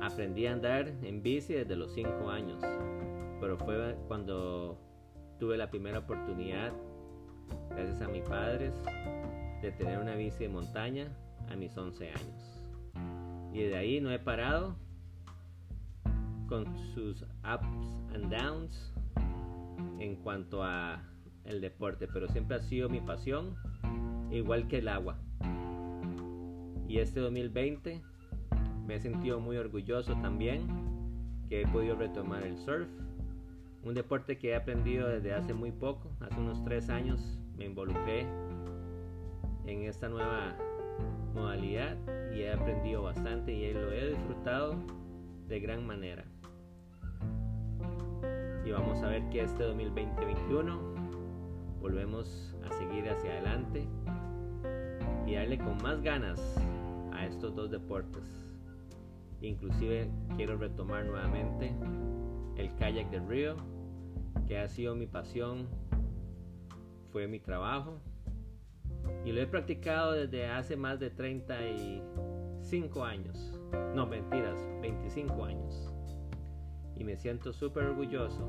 aprendí 0.00 0.46
a 0.46 0.52
andar 0.52 0.88
en 1.02 1.22
bici 1.22 1.54
desde 1.54 1.76
los 1.76 1.92
5 1.92 2.30
años 2.30 2.62
pero 3.42 3.58
fue 3.58 3.98
cuando 4.06 4.78
tuve 5.40 5.56
la 5.56 5.68
primera 5.68 5.98
oportunidad, 5.98 6.72
gracias 7.70 8.00
a 8.00 8.06
mis 8.06 8.22
padres, 8.22 8.72
de 9.60 9.72
tener 9.72 9.98
una 9.98 10.14
bici 10.14 10.44
de 10.44 10.48
montaña 10.48 11.08
a 11.50 11.56
mis 11.56 11.76
11 11.76 12.08
años. 12.08 12.62
Y 13.52 13.64
de 13.64 13.76
ahí 13.76 14.00
no 14.00 14.12
he 14.12 14.20
parado 14.20 14.76
con 16.48 16.72
sus 16.94 17.22
ups 17.22 18.14
and 18.14 18.30
downs 18.30 18.94
en 19.98 20.14
cuanto 20.22 20.62
a 20.62 21.02
el 21.44 21.60
deporte, 21.60 22.08
pero 22.12 22.28
siempre 22.28 22.56
ha 22.56 22.60
sido 22.60 22.88
mi 22.88 23.00
pasión, 23.00 23.56
igual 24.30 24.68
que 24.68 24.78
el 24.78 24.88
agua. 24.88 25.18
Y 26.88 26.98
este 26.98 27.20
2020 27.20 28.02
me 28.86 28.94
he 28.96 29.00
sentido 29.00 29.40
muy 29.40 29.56
orgulloso 29.56 30.14
también 30.20 30.66
que 31.48 31.62
he 31.62 31.66
podido 31.66 31.96
retomar 31.96 32.42
el 32.42 32.58
surf 32.58 32.88
un 33.84 33.94
deporte 33.94 34.38
que 34.38 34.50
he 34.50 34.56
aprendido 34.56 35.08
desde 35.08 35.34
hace 35.34 35.54
muy 35.54 35.72
poco, 35.72 36.10
hace 36.20 36.38
unos 36.38 36.62
tres 36.64 36.88
años 36.88 37.38
me 37.56 37.64
involucré 37.64 38.26
en 39.66 39.82
esta 39.82 40.08
nueva 40.08 40.56
modalidad 41.34 41.96
y 42.32 42.42
he 42.42 42.52
aprendido 42.52 43.02
bastante 43.02 43.52
y 43.52 43.72
lo 43.72 43.90
he 43.92 44.10
disfrutado 44.10 44.76
de 45.48 45.60
gran 45.60 45.84
manera. 45.84 46.24
Y 48.64 48.70
vamos 48.70 49.02
a 49.02 49.08
ver 49.08 49.28
que 49.30 49.42
este 49.42 49.64
2020-2021 49.64 50.91
volvemos 51.82 52.56
a 52.64 52.70
seguir 52.78 53.10
hacia 53.10 53.32
adelante 53.32 53.84
y 55.26 55.34
darle 55.34 55.58
con 55.58 55.76
más 55.82 56.00
ganas 56.00 56.40
a 57.12 57.26
estos 57.26 57.56
dos 57.56 57.72
deportes. 57.72 58.22
Inclusive 59.40 60.08
quiero 60.36 60.56
retomar 60.56 61.04
nuevamente 61.04 61.74
el 62.56 62.72
kayak 62.76 63.10
del 63.10 63.26
río 63.26 63.56
que 64.46 64.58
ha 64.58 64.68
sido 64.68 64.94
mi 64.94 65.08
pasión, 65.08 65.66
fue 67.10 67.26
mi 67.26 67.40
trabajo 67.40 68.00
y 69.24 69.32
lo 69.32 69.40
he 69.40 69.46
practicado 69.48 70.12
desde 70.12 70.46
hace 70.46 70.76
más 70.76 71.00
de 71.00 71.10
35 71.10 73.04
años. 73.04 73.58
No, 73.94 74.06
mentiras, 74.06 74.56
25 74.80 75.44
años. 75.44 75.92
Y 76.96 77.02
me 77.02 77.16
siento 77.16 77.52
súper 77.52 77.86
orgulloso 77.86 78.48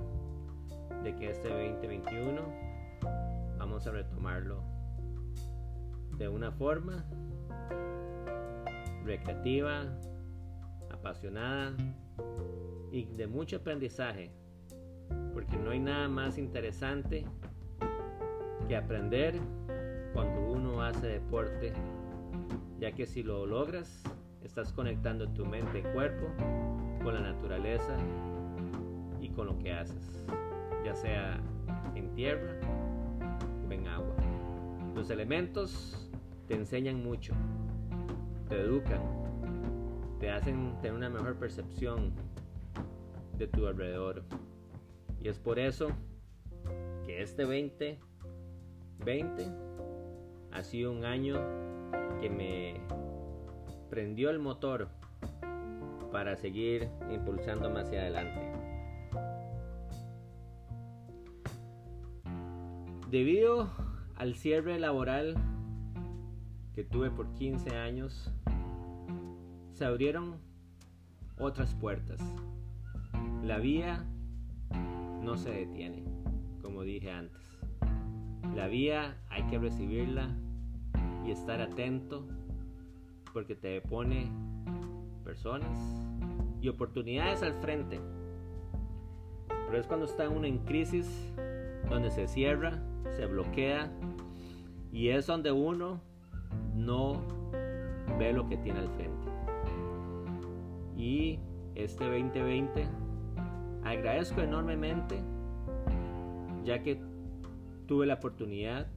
de 1.03 1.15
que 1.15 1.31
este 1.31 1.49
2021 1.49 2.62
vamos 3.63 3.87
a 3.87 3.91
retomarlo 3.91 4.61
de 6.17 6.27
una 6.27 6.51
forma 6.51 7.05
recreativa, 9.05 9.85
apasionada 10.91 11.73
y 12.91 13.05
de 13.05 13.25
mucho 13.25 13.55
aprendizaje 13.55 14.33
porque 15.33 15.55
no 15.55 15.71
hay 15.71 15.79
nada 15.79 16.09
más 16.09 16.37
interesante 16.37 17.23
que 18.67 18.75
aprender 18.75 19.39
cuando 20.13 20.41
uno 20.41 20.83
hace 20.83 21.07
deporte, 21.07 21.71
ya 22.79 22.91
que 22.91 23.05
si 23.05 23.23
lo 23.23 23.45
logras, 23.45 24.03
estás 24.43 24.73
conectando 24.73 25.29
tu 25.29 25.45
mente 25.45 25.79
y 25.79 25.93
cuerpo 25.93 26.27
con 27.01 27.13
la 27.13 27.21
naturaleza 27.21 27.95
y 29.21 29.29
con 29.29 29.47
lo 29.47 29.57
que 29.57 29.71
haces, 29.71 30.25
ya 30.83 30.93
sea 30.95 31.39
en 31.95 32.13
tierra 32.13 32.59
en 33.73 33.87
agua. 33.87 34.15
Los 34.95 35.09
elementos 35.09 36.09
te 36.47 36.55
enseñan 36.55 37.03
mucho, 37.03 37.33
te 38.47 38.57
educan, 38.59 39.01
te 40.19 40.31
hacen 40.31 40.75
tener 40.81 40.93
una 40.93 41.09
mejor 41.09 41.35
percepción 41.35 42.13
de 43.37 43.47
tu 43.47 43.67
alrededor. 43.67 44.23
Y 45.21 45.27
es 45.27 45.37
por 45.39 45.59
eso 45.59 45.89
que 47.05 47.21
este 47.21 47.43
2020 47.43 49.47
ha 50.51 50.63
sido 50.63 50.91
un 50.91 51.05
año 51.05 51.35
que 52.21 52.29
me 52.29 52.81
prendió 53.89 54.29
el 54.29 54.39
motor 54.39 54.87
para 56.11 56.35
seguir 56.35 56.89
impulsándome 57.11 57.81
hacia 57.81 58.01
adelante. 58.01 58.52
Debido 63.13 63.69
al 64.15 64.33
cierre 64.33 64.79
laboral 64.79 65.35
que 66.73 66.83
tuve 66.83 67.11
por 67.11 67.31
15 67.35 67.77
años, 67.77 68.33
se 69.71 69.85
abrieron 69.85 70.39
otras 71.37 71.75
puertas. 71.75 72.19
La 73.43 73.59
vía 73.59 74.03
no 75.21 75.37
se 75.37 75.51
detiene, 75.51 76.03
como 76.63 76.81
dije 76.81 77.11
antes. 77.11 77.39
La 78.55 78.65
vía 78.65 79.15
hay 79.29 79.43
que 79.43 79.59
recibirla 79.59 80.35
y 81.23 81.29
estar 81.29 81.61
atento 81.61 82.27
porque 83.31 83.53
te 83.53 83.79
pone 83.81 84.31
personas 85.23 85.69
y 86.61 86.67
oportunidades 86.67 87.43
al 87.43 87.53
frente. 87.53 87.99
Pero 89.67 89.77
es 89.77 89.85
cuando 89.85 90.07
está 90.07 90.27
uno 90.29 90.47
en 90.47 90.65
crisis, 90.65 91.07
donde 91.87 92.09
se 92.09 92.27
cierra, 92.27 92.81
se 93.15 93.25
bloquea 93.25 93.91
y 94.91 95.09
es 95.09 95.27
donde 95.27 95.51
uno 95.51 96.01
no 96.75 97.21
ve 98.19 98.33
lo 98.33 98.47
que 98.47 98.57
tiene 98.57 98.79
al 98.79 98.89
frente. 98.89 99.27
Y 100.95 101.39
este 101.75 102.05
2020 102.05 102.87
Agradezco 103.83 104.39
enormemente 104.39 105.21
ya 106.63 106.81
que 106.81 106.97
tuve 107.85 108.05
la 108.05 108.13
oportunidad 108.13 108.87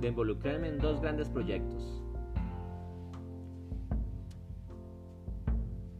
de 0.00 0.08
involucrarme 0.08 0.68
en 0.68 0.78
dos 0.78 1.02
grandes 1.02 1.28
proyectos. 1.28 2.02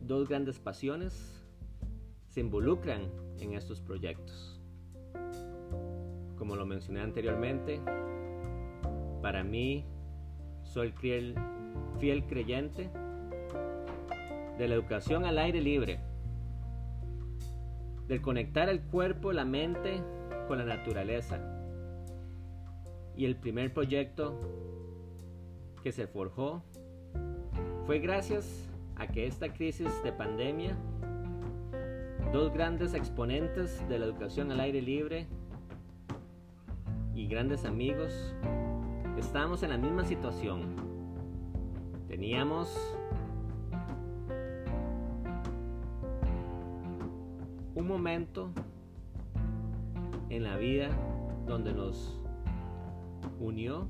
Dos 0.00 0.26
grandes 0.26 0.58
pasiones 0.58 1.44
se 2.28 2.40
involucran 2.40 3.02
en 3.40 3.52
estos 3.52 3.82
proyectos. 3.82 4.57
Como 6.48 6.56
lo 6.56 6.64
mencioné 6.64 7.02
anteriormente, 7.02 7.78
para 9.20 9.44
mí 9.44 9.84
soy 10.62 10.92
fiel, 10.92 11.34
fiel 11.98 12.24
creyente 12.24 12.90
de 14.56 14.66
la 14.66 14.74
educación 14.74 15.26
al 15.26 15.36
aire 15.36 15.60
libre 15.60 16.00
del 18.06 18.22
conectar 18.22 18.70
el 18.70 18.80
cuerpo, 18.80 19.34
la 19.34 19.44
mente 19.44 20.02
con 20.46 20.56
la 20.56 20.64
naturaleza. 20.64 21.38
Y 23.14 23.26
el 23.26 23.36
primer 23.36 23.74
proyecto 23.74 24.40
que 25.82 25.92
se 25.92 26.06
forjó 26.06 26.64
fue 27.84 27.98
gracias 27.98 28.70
a 28.96 29.06
que 29.06 29.26
esta 29.26 29.52
crisis 29.52 30.02
de 30.02 30.12
pandemia, 30.12 30.78
dos 32.32 32.50
grandes 32.54 32.94
exponentes 32.94 33.86
de 33.90 33.98
la 33.98 34.06
educación 34.06 34.50
al 34.50 34.60
aire 34.60 34.80
libre 34.80 35.26
y 37.18 37.26
grandes 37.26 37.64
amigos, 37.64 38.32
estábamos 39.18 39.64
en 39.64 39.70
la 39.70 39.76
misma 39.76 40.04
situación. 40.04 40.76
Teníamos 42.06 42.72
un 47.74 47.88
momento 47.88 48.52
en 50.30 50.44
la 50.44 50.56
vida 50.58 50.90
donde 51.44 51.72
nos 51.74 52.22
unió, 53.40 53.88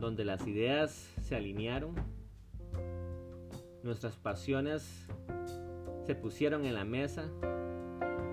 donde 0.00 0.24
las 0.24 0.44
ideas 0.48 1.14
se 1.20 1.36
alinearon, 1.36 1.94
nuestras 3.84 4.16
pasiones 4.16 5.06
se 6.04 6.16
pusieron 6.16 6.64
en 6.64 6.74
la 6.74 6.84
mesa, 6.84 7.30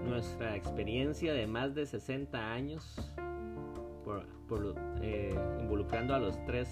nuestra 0.10 0.56
experiencia 0.56 1.34
de 1.34 1.46
más 1.48 1.76
de 1.76 1.86
60 1.86 2.52
años 2.52 3.14
eh, 5.02 5.36
involucrando 5.62 6.16
a 6.16 6.20
los 6.20 6.44
tres. 6.46 6.68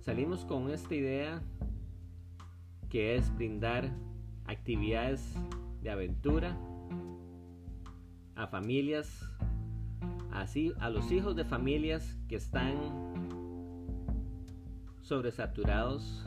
Salimos 0.00 0.44
con 0.44 0.70
esta 0.70 0.94
idea 0.94 1.42
que 2.88 3.16
es 3.16 3.34
brindar 3.36 3.90
actividades 4.46 5.34
de 5.82 5.90
aventura 5.90 6.56
a 8.34 8.46
familias, 8.46 9.28
así 10.32 10.72
a 10.80 10.88
los 10.88 11.10
hijos 11.12 11.36
de 11.36 11.44
familias 11.44 12.16
que 12.28 12.36
están 12.36 12.74
sobresaturados 15.02 16.24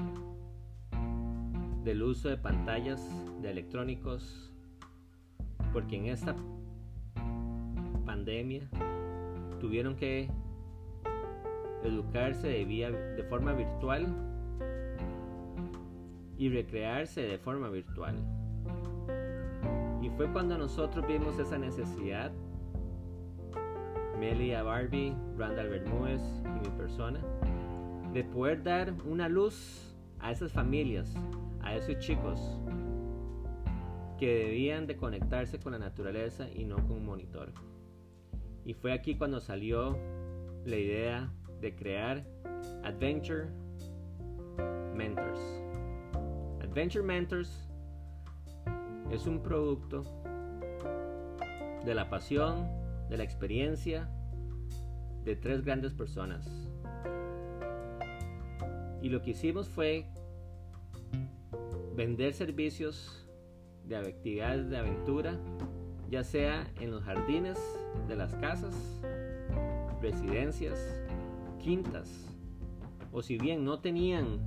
del 1.90 2.04
uso 2.04 2.30
de 2.30 2.38
pantallas, 2.38 3.02
de 3.42 3.50
electrónicos, 3.50 4.54
porque 5.74 5.96
en 5.96 6.06
esta 6.06 6.36
pandemia 8.06 8.70
tuvieron 9.60 9.96
que 9.96 10.30
educarse 11.84 12.48
de, 12.48 12.64
vía, 12.64 12.92
de 12.92 13.24
forma 13.24 13.54
virtual 13.54 14.06
y 16.38 16.50
recrearse 16.50 17.22
de 17.22 17.40
forma 17.40 17.70
virtual. 17.70 18.18
Y 20.04 20.12
fue 20.12 20.32
cuando 20.32 20.60
nosotros 20.60 21.08
vimos 21.08 21.40
esa 21.40 21.58
necesidad, 21.58 22.32
Melia 24.20 24.62
Barbie, 24.62 25.16
Randall 25.40 25.70
Bermúdez 25.70 26.22
y 26.46 26.70
mi 26.70 26.78
persona, 26.78 27.20
de 28.14 28.24
poder 28.26 28.62
dar 28.62 28.94
una 29.08 29.28
luz 29.28 29.98
a 30.20 30.32
esas 30.32 30.52
familias, 30.52 31.16
a 31.62 31.76
esos 31.76 32.00
chicos 32.00 32.40
que 34.18 34.46
debían 34.46 34.86
de 34.86 34.98
conectarse 34.98 35.60
con 35.60 35.72
la 35.72 35.80
naturaleza 35.80 36.50
y 36.50 36.66
no 36.66 36.76
con 36.76 36.98
un 36.98 37.06
monitor. 37.06 37.54
Y 38.66 38.74
fue 38.74 38.92
aquí 38.94 39.16
cuando 39.16 39.40
salió 39.40 39.98
la 40.66 40.76
idea 40.76 41.32
de 41.62 41.76
crear 41.76 42.26
Adventure 42.84 43.48
Mentors. 44.94 45.40
Adventure 46.62 47.04
Mentors 47.04 47.70
es 49.12 49.26
un 49.26 49.42
producto 49.42 50.04
de 51.86 51.96
la 51.96 52.10
pasión, 52.10 52.68
de 53.10 53.18
la 53.18 53.24
experiencia 53.24 54.10
de 55.24 55.36
tres 55.36 55.64
grandes 55.64 55.94
personas. 55.94 56.46
Y 59.02 59.10
lo 59.10 59.22
que 59.22 59.32
hicimos 59.32 59.70
fue 59.70 60.06
vender 62.00 62.32
servicios 62.32 63.28
de 63.84 63.98
actividades 63.98 64.70
de 64.70 64.78
aventura 64.78 65.38
ya 66.10 66.24
sea 66.24 66.66
en 66.80 66.92
los 66.92 67.04
jardines 67.04 67.60
de 68.08 68.16
las 68.16 68.34
casas, 68.36 68.74
residencias, 70.02 70.80
quintas, 71.62 72.10
o 73.12 73.22
si 73.22 73.38
bien 73.38 73.66
no 73.66 73.80
tenían 73.80 74.40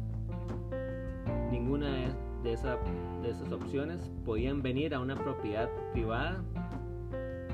ninguna 1.51 2.17
de, 2.43 2.55
esas 2.55 3.53
opciones, 3.53 4.01
podían 4.25 4.63
venir 4.63 4.95
a 4.95 5.01
una 5.01 5.23
propiedad 5.23 5.69
privada 5.93 6.43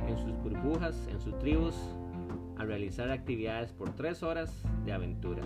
en 0.07 0.17
sus 0.17 0.33
burbujas, 0.45 1.09
en 1.11 1.21
sus 1.21 1.37
tribus, 1.41 1.75
a 2.57 2.65
realizar 2.65 3.11
actividades 3.11 3.73
por 3.73 3.91
tres 3.97 4.23
horas 4.23 4.63
de 4.87 4.93
aventura. 4.93 5.43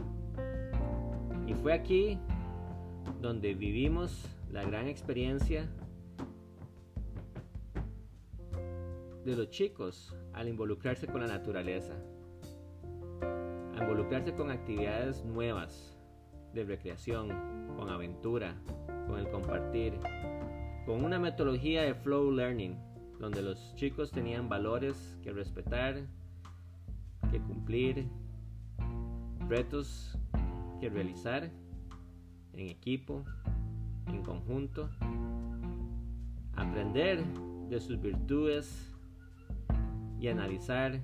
Y 1.46 1.54
fue 1.54 1.72
aquí 1.72 2.18
donde 3.22 3.54
vivimos 3.54 4.28
la 4.52 4.64
gran 4.64 4.86
experiencia 4.86 5.66
de 9.24 9.34
los 9.34 9.48
chicos 9.48 10.14
al 10.34 10.46
involucrarse 10.46 11.06
con 11.06 11.22
la 11.22 11.26
naturaleza, 11.26 11.94
a 13.22 13.82
involucrarse 13.82 14.34
con 14.34 14.50
actividades 14.50 15.24
nuevas 15.24 15.96
de 16.52 16.64
recreación, 16.64 17.28
con 17.76 17.88
aventura, 17.88 18.54
con 19.06 19.18
el 19.18 19.30
compartir, 19.30 19.98
con 20.84 21.02
una 21.02 21.18
metodología 21.18 21.82
de 21.82 21.94
flow 21.94 22.30
learning, 22.30 22.76
donde 23.18 23.40
los 23.40 23.74
chicos 23.76 24.10
tenían 24.10 24.50
valores 24.50 25.18
que 25.22 25.32
respetar, 25.32 26.06
que 27.30 27.40
cumplir, 27.40 28.06
retos 29.48 30.18
que 30.78 30.90
realizar 30.90 31.50
en 32.52 32.68
equipo, 32.68 33.24
en 34.06 34.22
conjunto, 34.22 34.88
aprender 36.56 37.24
de 37.68 37.80
sus 37.80 38.00
virtudes 38.00 38.94
y 40.20 40.28
analizar 40.28 41.00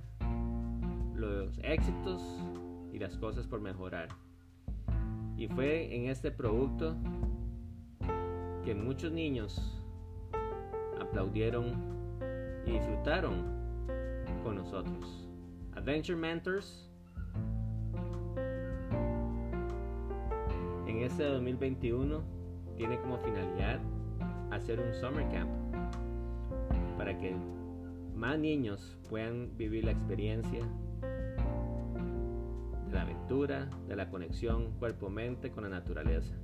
los 1.14 1.58
éxitos 1.62 2.22
y 2.92 2.98
las 2.98 3.16
cosas 3.16 3.46
por 3.46 3.60
mejorar. 3.60 4.08
Y 5.36 5.48
fue 5.48 5.94
en 5.94 6.10
este 6.10 6.30
producto 6.30 6.96
que 8.64 8.74
muchos 8.74 9.12
niños 9.12 9.80
aplaudieron 11.00 11.74
y 12.66 12.72
disfrutaron 12.72 13.44
con 14.42 14.56
nosotros. 14.56 15.28
Adventure 15.74 16.18
Mentors 16.18 16.90
en 20.86 21.02
este 21.02 21.24
2021 21.24 22.37
tiene 22.78 22.98
como 23.00 23.18
finalidad 23.18 23.80
hacer 24.52 24.80
un 24.80 24.94
summer 24.94 25.28
camp 25.30 25.50
para 26.96 27.18
que 27.18 27.34
más 28.14 28.38
niños 28.38 28.96
puedan 29.10 29.56
vivir 29.56 29.84
la 29.84 29.90
experiencia 29.90 30.60
de 32.86 32.92
la 32.92 33.02
aventura, 33.02 33.68
de 33.88 33.96
la 33.96 34.08
conexión 34.08 34.72
cuerpo-mente 34.78 35.50
con 35.50 35.64
la 35.64 35.70
naturaleza. 35.70 36.34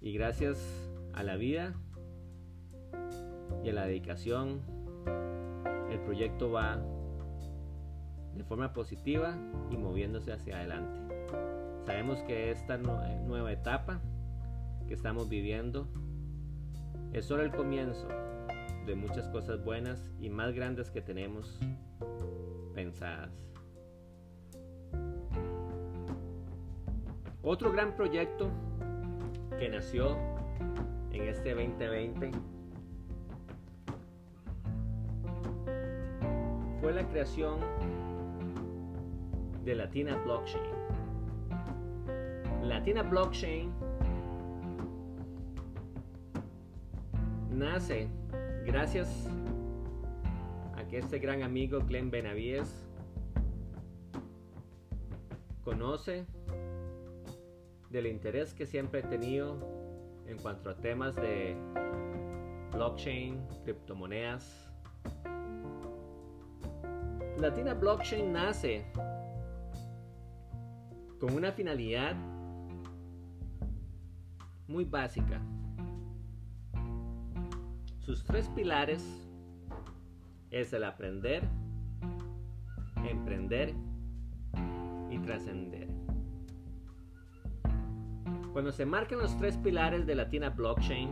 Y 0.00 0.12
gracias 0.12 0.58
a 1.12 1.24
la 1.24 1.36
vida 1.36 1.74
y 3.64 3.70
a 3.70 3.72
la 3.72 3.84
dedicación, 3.84 4.62
el 5.90 6.00
proyecto 6.00 6.52
va 6.52 6.80
de 8.34 8.44
forma 8.44 8.72
positiva 8.72 9.36
y 9.70 9.76
moviéndose 9.76 10.32
hacia 10.32 10.58
adelante. 10.58 11.57
Sabemos 11.88 12.22
que 12.24 12.50
esta 12.50 12.76
nueva 12.76 13.50
etapa 13.50 13.98
que 14.86 14.92
estamos 14.92 15.30
viviendo 15.30 15.88
es 17.14 17.24
solo 17.24 17.42
el 17.44 17.50
comienzo 17.50 18.06
de 18.84 18.94
muchas 18.94 19.26
cosas 19.28 19.64
buenas 19.64 20.10
y 20.20 20.28
más 20.28 20.52
grandes 20.52 20.90
que 20.90 21.00
tenemos 21.00 21.58
pensadas. 22.74 23.32
Otro 27.40 27.72
gran 27.72 27.96
proyecto 27.96 28.50
que 29.58 29.70
nació 29.70 30.18
en 31.10 31.22
este 31.22 31.54
2020 31.54 32.32
fue 36.82 36.92
la 36.92 37.08
creación 37.08 37.60
de 39.64 39.74
Latina 39.74 40.16
Blockchain. 40.22 40.87
Latina 42.68 43.02
Blockchain 43.02 43.72
nace 47.50 48.08
Gracias 48.66 49.08
a 50.76 50.84
que 50.86 50.98
este 50.98 51.18
gran 51.18 51.42
amigo 51.42 51.80
Glenn 51.80 52.10
Benavides 52.10 52.86
conoce 55.64 56.26
del 57.88 58.06
interés 58.06 58.52
que 58.52 58.66
siempre 58.66 59.00
he 59.00 59.02
tenido 59.04 59.56
en 60.26 60.36
cuanto 60.36 60.68
a 60.68 60.76
temas 60.76 61.16
de 61.16 61.56
blockchain, 62.72 63.40
criptomonedas. 63.64 64.70
Latina 67.38 67.72
Blockchain 67.72 68.30
nace 68.30 68.84
con 71.18 71.32
una 71.34 71.52
finalidad 71.52 72.14
muy 74.68 74.84
básica 74.84 75.40
sus 78.08 78.24
tres 78.24 78.48
pilares 78.48 79.28
es 80.50 80.72
el 80.72 80.84
aprender, 80.84 81.42
emprender 83.06 83.74
y 85.10 85.18
trascender. 85.18 85.88
Cuando 88.54 88.72
se 88.72 88.86
marcan 88.86 89.18
los 89.18 89.36
tres 89.36 89.58
pilares 89.58 90.06
de 90.06 90.14
Latina 90.14 90.48
Blockchain, 90.48 91.10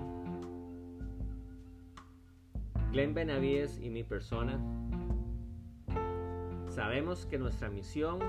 Glenn 2.93 3.13
Benavides 3.13 3.79
y 3.79 3.91
mi 3.91 4.03
persona, 4.03 4.59
sabemos 6.69 7.27
que 7.27 7.37
nuestra 7.37 7.69
misión 7.69 8.21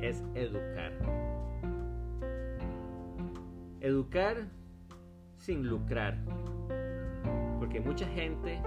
es 0.00 0.22
educar. 0.36 1.31
Educar 3.82 4.46
sin 5.38 5.66
lucrar. 5.66 6.16
Porque 7.58 7.80
mucha 7.80 8.06
gente 8.06 8.62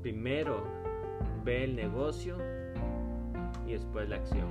primero 0.00 0.62
ve 1.44 1.64
el 1.64 1.74
negocio 1.74 2.36
y 3.66 3.72
después 3.72 4.08
la 4.08 4.14
acción. 4.14 4.46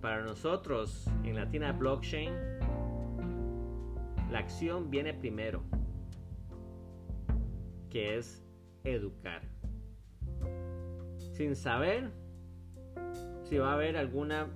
Para 0.00 0.22
nosotros 0.22 1.10
en 1.24 1.36
Latina 1.36 1.72
Blockchain, 1.72 2.32
la 4.30 4.38
acción 4.38 4.90
viene 4.90 5.12
primero, 5.12 5.62
que 7.90 8.16
es 8.16 8.42
educar. 8.82 9.42
Sin 11.34 11.54
saber 11.54 12.10
si 13.42 13.58
va 13.58 13.72
a 13.72 13.74
haber 13.74 13.98
alguna 13.98 14.48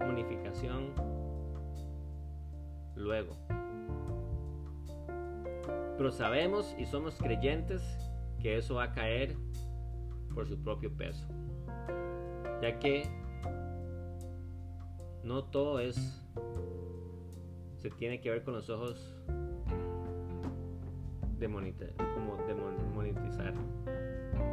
unificación 0.00 0.92
luego. 2.96 3.36
Pero 5.96 6.10
sabemos 6.10 6.74
y 6.78 6.86
somos 6.86 7.16
creyentes 7.16 7.82
que 8.40 8.56
eso 8.56 8.76
va 8.76 8.84
a 8.84 8.92
caer 8.92 9.36
por 10.34 10.48
su 10.48 10.60
propio 10.62 10.94
peso. 10.96 11.26
Ya 12.60 12.78
que 12.78 13.08
no 15.22 15.44
todo 15.44 15.78
es 15.78 16.24
se 17.78 17.90
tiene 17.90 18.20
que 18.20 18.30
ver 18.30 18.42
con 18.44 18.54
los 18.54 18.70
ojos 18.70 19.14
de, 21.38 21.48
como 22.14 22.36
de 22.46 22.54
monetizar. 22.94 23.52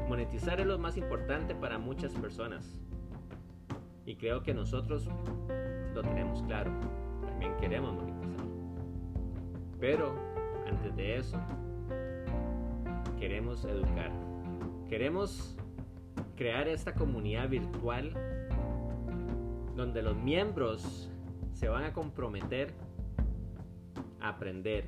Monetizar 0.09 0.59
es 0.59 0.67
lo 0.67 0.77
más 0.77 0.97
importante 0.97 1.55
para 1.55 1.77
muchas 1.77 2.13
personas. 2.13 2.81
Y 4.05 4.15
creo 4.15 4.43
que 4.43 4.53
nosotros 4.53 5.07
lo 5.93 6.01
tenemos 6.01 6.41
claro. 6.43 6.71
También 7.25 7.55
queremos 7.57 7.93
monetizar. 7.93 8.45
Pero 9.79 10.13
antes 10.67 10.95
de 10.95 11.17
eso, 11.17 11.37
queremos 13.19 13.65
educar. 13.65 14.11
Queremos 14.89 15.55
crear 16.35 16.67
esta 16.67 16.93
comunidad 16.93 17.49
virtual 17.49 18.13
donde 19.75 20.01
los 20.01 20.15
miembros 20.15 21.09
se 21.53 21.69
van 21.69 21.83
a 21.83 21.93
comprometer 21.93 22.73
a 24.19 24.29
aprender, 24.29 24.85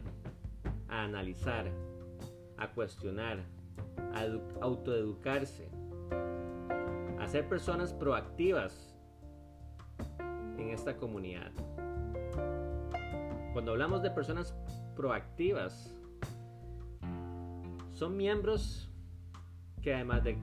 a 0.90 1.04
analizar, 1.04 1.66
a 2.58 2.72
cuestionar, 2.72 3.44
a 4.14 4.26
autoeducarse, 4.62 5.70
a 7.20 7.28
ser 7.28 7.48
personas 7.48 7.94
proactivas 7.94 8.93
en 10.64 10.70
esta 10.70 10.96
comunidad. 10.98 11.52
Cuando 13.52 13.72
hablamos 13.72 14.02
de 14.02 14.10
personas 14.10 14.56
proactivas, 14.96 15.94
son 17.92 18.18
miembros 18.18 18.90
que 19.82 19.94
además 19.94 20.24
de 20.24 20.38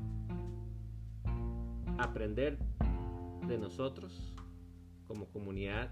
aprender 1.98 2.58
de 3.48 3.58
nosotros 3.58 4.34
como 5.08 5.26
comunidad 5.26 5.90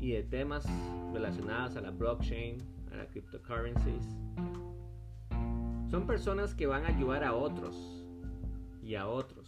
y 0.00 0.12
de 0.12 0.22
temas 0.22 0.66
relacionados 1.12 1.76
a 1.76 1.80
la 1.80 1.90
blockchain, 1.90 2.58
a 2.92 2.96
las 2.96 3.08
cryptocurrencies, 3.08 4.06
son 5.90 6.06
personas 6.06 6.54
que 6.54 6.66
van 6.66 6.84
a 6.84 6.88
ayudar 6.88 7.24
a 7.24 7.34
otros 7.34 8.06
y 8.82 8.94
a 8.94 9.08
otros 9.08 9.39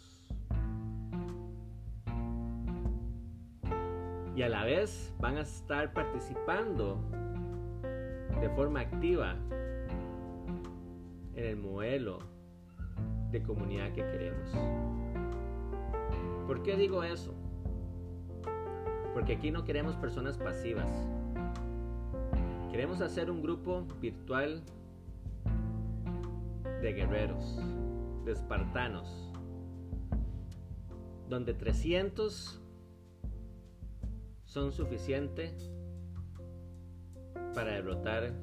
y 4.34 4.42
a 4.42 4.48
la 4.48 4.64
vez 4.64 5.14
van 5.20 5.36
a 5.36 5.42
estar 5.42 5.92
participando 5.92 6.98
de 8.40 8.48
forma 8.50 8.80
activa 8.80 9.36
en 11.34 11.44
el 11.44 11.56
modelo 11.56 12.18
de 13.30 13.42
comunidad 13.42 13.92
que 13.92 14.02
queremos. 14.02 14.50
¿Por 16.46 16.62
qué 16.62 16.76
digo 16.76 17.02
eso? 17.02 17.34
Porque 19.12 19.34
aquí 19.34 19.50
no 19.50 19.64
queremos 19.64 19.96
personas 19.96 20.38
pasivas. 20.38 20.90
Queremos 22.70 23.00
hacer 23.02 23.30
un 23.30 23.42
grupo 23.42 23.86
virtual 24.00 24.62
de 26.80 26.92
guerreros, 26.94 27.60
de 28.24 28.32
espartanos, 28.32 29.30
donde 31.28 31.52
300 31.52 32.61
son 34.52 34.70
suficientes 34.70 35.70
para 37.54 37.72
derrotar 37.72 38.34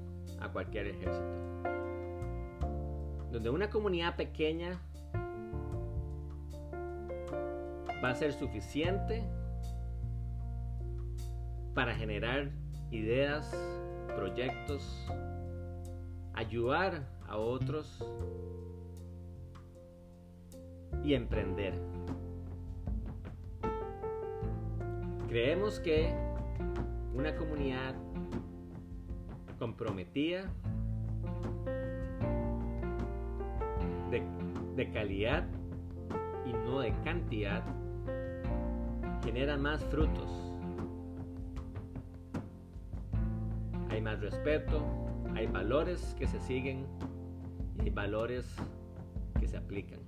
a 0.41 0.51
cualquier 0.51 0.87
ejército. 0.87 1.37
Donde 3.31 3.51
una 3.51 3.69
comunidad 3.69 4.15
pequeña 4.15 4.81
va 8.03 8.09
a 8.09 8.15
ser 8.15 8.33
suficiente 8.33 9.23
para 11.75 11.93
generar 11.93 12.49
ideas, 12.89 13.55
proyectos, 14.15 15.07
ayudar 16.33 17.07
a 17.27 17.37
otros 17.37 18.03
y 21.03 21.13
emprender. 21.13 21.75
Creemos 25.29 25.79
que 25.79 26.11
una 27.13 27.35
comunidad 27.35 27.93
comprometida 29.59 30.51
de, 34.09 34.91
calidad 34.91 35.47
y 36.47 36.53
no 36.53 36.79
de 36.79 36.91
cantidad 37.03 37.63
genera 39.23 39.55
más 39.55 39.85
frutos. 39.85 40.31
Hay 43.91 44.01
más 44.01 44.19
respeto, 44.21 44.83
hay 45.35 45.45
valores 45.45 46.15
que 46.17 46.25
se 46.25 46.39
siguen 46.39 46.87
y 47.77 47.81
hay 47.81 47.89
valores 47.91 48.51
que 49.39 49.47
se 49.47 49.57
aplican. 49.57 49.99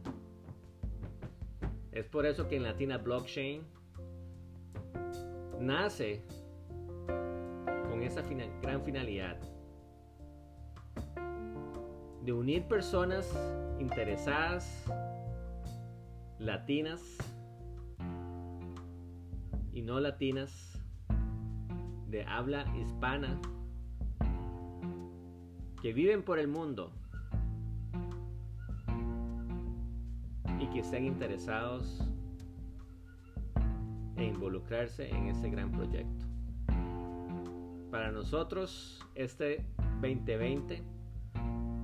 Es 1.91 2.07
por 2.07 2.25
eso 2.25 2.47
que 2.47 2.55
en 2.55 2.63
Latina 2.63 2.97
Blockchain 2.97 3.80
nace 5.61 6.23
con 7.07 8.01
esa 8.03 8.23
gran 8.61 8.81
finalidad 8.83 9.37
de 12.23 12.33
unir 12.33 12.67
personas 12.67 13.27
interesadas, 13.79 14.85
latinas 16.39 17.01
y 19.71 19.81
no 19.81 19.99
latinas, 19.99 20.79
de 22.07 22.23
habla 22.25 22.65
hispana, 22.77 23.39
que 25.81 25.93
viven 25.93 26.23
por 26.23 26.37
el 26.37 26.47
mundo 26.47 26.91
y 30.59 30.67
que 30.67 30.79
estén 30.79 31.05
interesados 31.05 32.10
e 34.21 34.27
involucrarse 34.27 35.09
en 35.09 35.27
ese 35.27 35.49
gran 35.49 35.71
proyecto. 35.71 36.25
Para 37.89 38.11
nosotros, 38.11 39.03
este 39.15 39.65
2020 40.01 40.83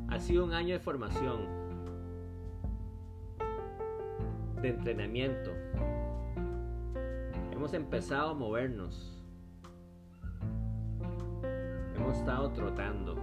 ha 0.09 0.19
sido 0.19 0.45
un 0.45 0.53
año 0.53 0.73
de 0.73 0.79
formación, 0.79 1.47
de 4.61 4.69
entrenamiento. 4.69 5.51
Hemos 7.51 7.73
empezado 7.73 8.29
a 8.29 8.33
movernos. 8.33 9.21
Hemos 11.95 12.17
estado 12.17 12.51
trotando, 12.51 13.15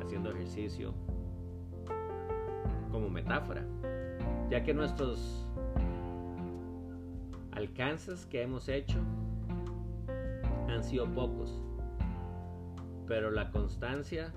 haciendo 0.00 0.30
ejercicio 0.30 0.94
como 2.92 3.08
metáfora, 3.08 3.66
ya 4.50 4.62
que 4.62 4.74
nuestros 4.74 5.45
alcances 7.56 8.26
que 8.26 8.42
hemos 8.42 8.68
hecho 8.68 8.98
han 10.68 10.84
sido 10.84 11.06
pocos, 11.12 11.58
pero 13.08 13.30
la 13.30 13.50
constancia 13.50 14.32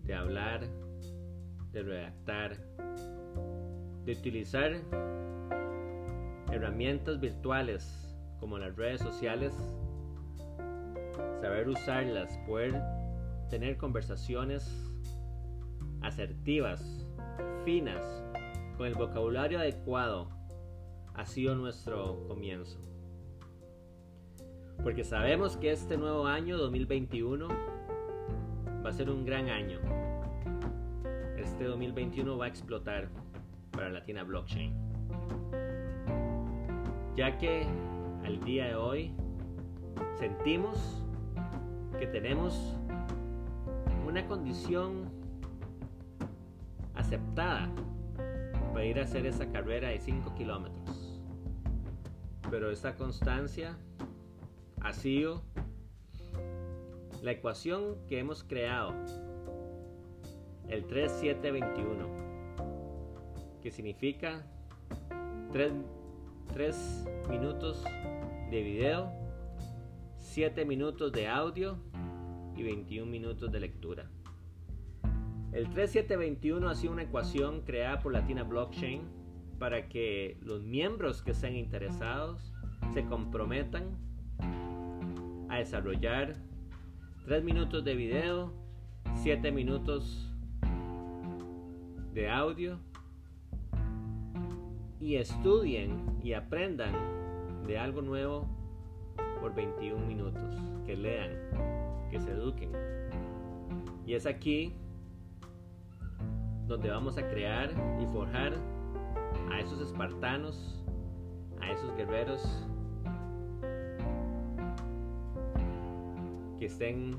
de 0.00 0.14
hablar, 0.14 0.68
de 1.72 1.82
redactar, 1.82 2.58
de 4.04 4.12
utilizar 4.12 4.72
herramientas 6.52 7.18
virtuales 7.18 8.14
como 8.38 8.58
las 8.58 8.76
redes 8.76 9.00
sociales, 9.00 9.54
saber 11.40 11.66
usarlas, 11.68 12.36
poder 12.46 12.80
tener 13.48 13.78
conversaciones 13.78 14.70
asertivas, 16.02 17.06
finas, 17.64 18.22
con 18.76 18.86
el 18.86 18.94
vocabulario 18.94 19.58
adecuado, 19.58 20.28
ha 21.14 21.24
sido 21.24 21.54
nuestro 21.54 22.26
comienzo. 22.28 22.78
Porque 24.82 25.02
sabemos 25.02 25.56
que 25.56 25.72
este 25.72 25.96
nuevo 25.96 26.26
año 26.26 26.58
2021 26.58 27.48
va 28.84 28.88
a 28.88 28.92
ser 28.92 29.10
un 29.10 29.24
gran 29.24 29.48
año. 29.48 29.80
Este 31.38 31.64
2021 31.64 32.36
va 32.36 32.44
a 32.44 32.48
explotar 32.48 33.08
para 33.70 33.88
Latina 33.88 34.22
Blockchain. 34.24 34.74
Ya 37.16 37.38
que 37.38 37.66
al 38.24 38.40
día 38.44 38.66
de 38.66 38.74
hoy 38.74 39.12
sentimos 40.18 41.02
que 41.98 42.06
tenemos 42.06 42.76
una 44.06 44.26
condición 44.26 45.10
aceptada 46.94 47.70
para 48.76 48.84
ir 48.84 48.98
a 48.98 49.04
hacer 49.04 49.24
esa 49.24 49.50
carrera 49.50 49.88
de 49.88 49.98
5 49.98 50.34
kilómetros. 50.34 51.18
Pero 52.50 52.70
esa 52.70 52.94
constancia 52.94 53.78
ha 54.82 54.92
sido 54.92 55.42
la 57.22 57.30
ecuación 57.30 57.96
que 58.06 58.18
hemos 58.18 58.44
creado, 58.44 58.92
el 60.68 60.84
3721, 60.88 62.06
que 63.62 63.70
significa 63.70 64.44
3, 65.52 65.72
3 66.52 67.04
minutos 67.30 67.82
de 68.50 68.62
video, 68.62 69.10
7 70.18 70.66
minutos 70.66 71.12
de 71.12 71.28
audio 71.28 71.78
y 72.54 72.62
21 72.62 73.10
minutos 73.10 73.50
de 73.50 73.58
lectura. 73.58 74.10
El 75.56 75.70
3721 75.70 76.68
ha 76.68 76.74
sido 76.74 76.92
una 76.92 77.04
ecuación 77.04 77.62
creada 77.62 78.00
por 78.00 78.12
Latina 78.12 78.42
Blockchain 78.42 79.00
para 79.58 79.88
que 79.88 80.36
los 80.42 80.62
miembros 80.62 81.22
que 81.22 81.32
sean 81.32 81.56
interesados 81.56 82.52
se 82.92 83.06
comprometan 83.06 83.96
a 85.48 85.56
desarrollar 85.56 86.36
3 87.24 87.42
minutos 87.42 87.84
de 87.84 87.94
video, 87.94 88.52
7 89.14 89.50
minutos 89.50 90.30
de 92.12 92.28
audio 92.28 92.78
y 95.00 95.16
estudien 95.16 96.20
y 96.22 96.34
aprendan 96.34 96.92
de 97.66 97.78
algo 97.78 98.02
nuevo 98.02 98.46
por 99.40 99.54
21 99.54 100.04
minutos, 100.04 100.54
que 100.84 100.98
lean, 100.98 101.30
que 102.10 102.20
se 102.20 102.32
eduquen. 102.32 102.72
Y 104.04 104.12
es 104.12 104.26
aquí 104.26 104.74
donde 106.66 106.90
vamos 106.90 107.16
a 107.16 107.28
crear 107.28 107.70
y 108.00 108.06
forjar 108.06 108.52
a 109.52 109.60
esos 109.60 109.80
espartanos, 109.80 110.84
a 111.60 111.70
esos 111.70 111.96
guerreros 111.96 112.42
que 116.58 116.66
estén 116.66 117.16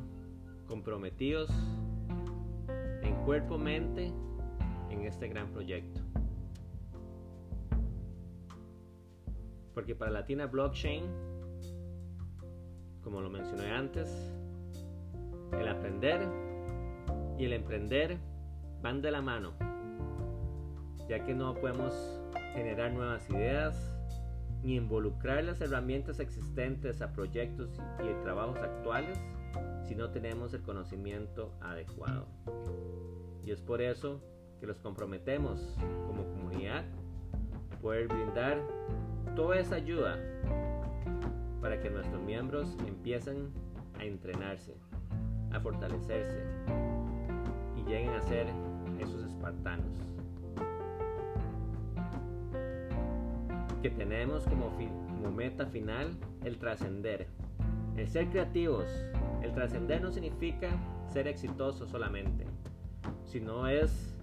comprometidos 0.67 1.49
en 3.01 3.15
cuerpo, 3.23 3.57
mente 3.57 4.11
en 4.89 5.01
este 5.03 5.27
gran 5.29 5.51
proyecto. 5.51 6.01
Porque 9.73 9.95
para 9.95 10.11
Latina 10.11 10.47
Blockchain, 10.47 11.03
como 13.03 13.21
lo 13.21 13.29
mencioné 13.29 13.71
antes, 13.71 14.33
el 15.53 15.67
aprender 15.67 16.27
y 17.37 17.45
el 17.45 17.53
emprender 17.53 18.17
van 18.81 19.01
de 19.01 19.11
la 19.11 19.21
mano, 19.21 19.53
ya 21.07 21.23
que 21.23 21.33
no 21.33 21.53
podemos 21.55 21.93
generar 22.53 22.91
nuevas 22.91 23.29
ideas 23.29 23.93
ni 24.63 24.75
involucrar 24.75 25.43
las 25.43 25.61
herramientas 25.61 26.19
existentes 26.19 27.01
a 27.01 27.13
proyectos 27.13 27.69
y 28.03 28.23
trabajos 28.23 28.57
actuales 28.57 29.19
si 29.87 29.95
no 29.95 30.09
tenemos 30.09 30.53
el 30.53 30.61
conocimiento 30.61 31.53
adecuado. 31.61 32.27
Y 33.45 33.51
es 33.51 33.61
por 33.61 33.81
eso 33.81 34.21
que 34.59 34.67
los 34.67 34.79
comprometemos 34.79 35.77
como 36.07 36.25
comunidad 36.25 36.83
poder 37.81 38.07
brindar 38.07 38.61
toda 39.35 39.59
esa 39.59 39.75
ayuda 39.75 40.17
para 41.61 41.79
que 41.79 41.89
nuestros 41.89 42.21
miembros 42.21 42.75
empiecen 42.85 43.53
a 43.99 44.03
entrenarse, 44.03 44.75
a 45.51 45.59
fortalecerse 45.59 46.43
lleguen 47.87 48.09
a 48.09 48.21
ser 48.21 48.47
esos 48.99 49.23
espartanos. 49.23 49.85
Que 53.81 53.89
tenemos 53.89 54.43
como, 54.45 54.71
meta 55.31 55.65
final 55.67 56.17
el 56.43 56.57
trascender, 56.57 57.27
el 57.95 58.07
ser 58.07 58.29
creativos. 58.29 58.85
El 59.41 59.53
trascender 59.53 60.01
no 60.01 60.11
significa 60.11 60.69
ser 61.07 61.27
exitoso 61.27 61.87
solamente, 61.87 62.45
sino 63.23 63.67
es, 63.67 64.15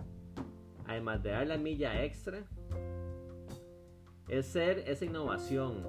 además 0.87 1.23
de 1.23 1.31
dar 1.31 1.47
la 1.47 1.57
milla 1.57 2.03
extra, 2.03 2.45
es 4.29 4.47
ser 4.47 4.79
esa 4.87 5.05
innovación, 5.05 5.87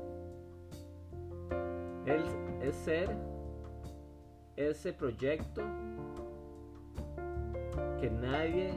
es 2.61 2.75
ser 2.75 3.09
ese 4.55 4.93
proyecto 4.93 5.63
que 7.99 8.09
nadie 8.09 8.73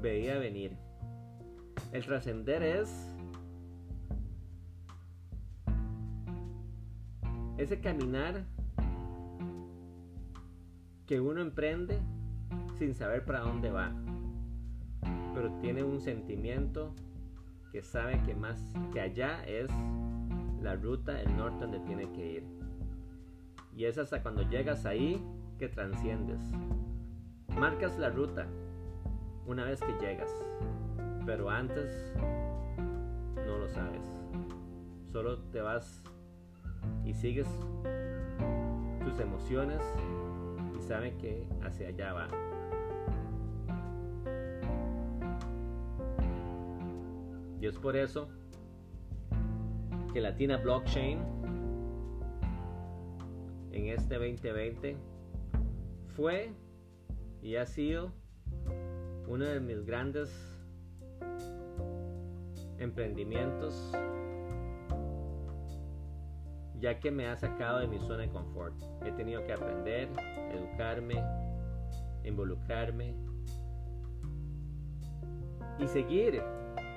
veía 0.00 0.38
venir. 0.38 0.76
El 1.92 2.04
trascender 2.04 2.62
es 2.62 3.10
ese 7.58 7.80
caminar 7.80 8.44
que 11.06 11.20
uno 11.20 11.40
emprende 11.40 11.98
sin 12.78 12.94
saber 12.94 13.24
para 13.24 13.40
dónde 13.40 13.70
va, 13.70 13.92
pero 15.34 15.52
tiene 15.60 15.82
un 15.82 16.00
sentimiento 16.00 16.94
que 17.72 17.82
sabe 17.82 18.20
que 18.22 18.34
más 18.34 18.62
que 18.92 19.00
allá 19.00 19.44
es 19.44 19.70
la 20.62 20.76
ruta, 20.76 21.20
el 21.20 21.36
norte 21.36 21.64
donde 21.64 21.80
tiene 21.80 22.10
que 22.12 22.32
ir. 22.32 22.44
Y 23.76 23.84
es 23.84 23.98
hasta 23.98 24.22
cuando 24.22 24.48
llegas 24.48 24.86
ahí 24.86 25.22
que 25.58 25.68
transciendes. 25.68 26.40
Marcas 27.58 27.98
la 27.98 28.10
ruta 28.10 28.46
una 29.46 29.64
vez 29.64 29.80
que 29.80 29.92
llegas, 30.00 30.30
pero 31.26 31.50
antes 31.50 32.14
no 33.36 33.58
lo 33.58 33.68
sabes. 33.68 34.06
Solo 35.12 35.38
te 35.50 35.60
vas 35.60 36.02
y 37.04 37.12
sigues 37.12 37.48
tus 39.04 39.18
emociones 39.18 39.82
y 40.78 40.82
saben 40.82 41.18
que 41.18 41.46
hacia 41.64 41.88
allá 41.88 42.12
va. 42.12 42.28
Y 47.60 47.66
es 47.66 47.76
por 47.76 47.96
eso 47.96 48.28
que 50.12 50.20
Latina 50.20 50.56
Blockchain 50.56 51.18
en 53.72 53.86
este 53.88 54.14
2020 54.14 54.96
fue 56.16 56.52
y 57.42 57.56
ha 57.56 57.66
sido 57.66 58.12
uno 59.26 59.44
de 59.44 59.60
mis 59.60 59.84
grandes 59.84 60.30
emprendimientos 62.78 63.92
ya 66.80 66.98
que 66.98 67.10
me 67.10 67.28
ha 67.28 67.36
sacado 67.36 67.78
de 67.80 67.86
mi 67.86 67.98
zona 67.98 68.22
de 68.22 68.30
confort. 68.30 68.74
He 69.04 69.12
tenido 69.12 69.44
que 69.44 69.52
aprender, 69.52 70.08
educarme, 70.50 71.22
involucrarme 72.24 73.14
y 75.78 75.86
seguir 75.86 76.42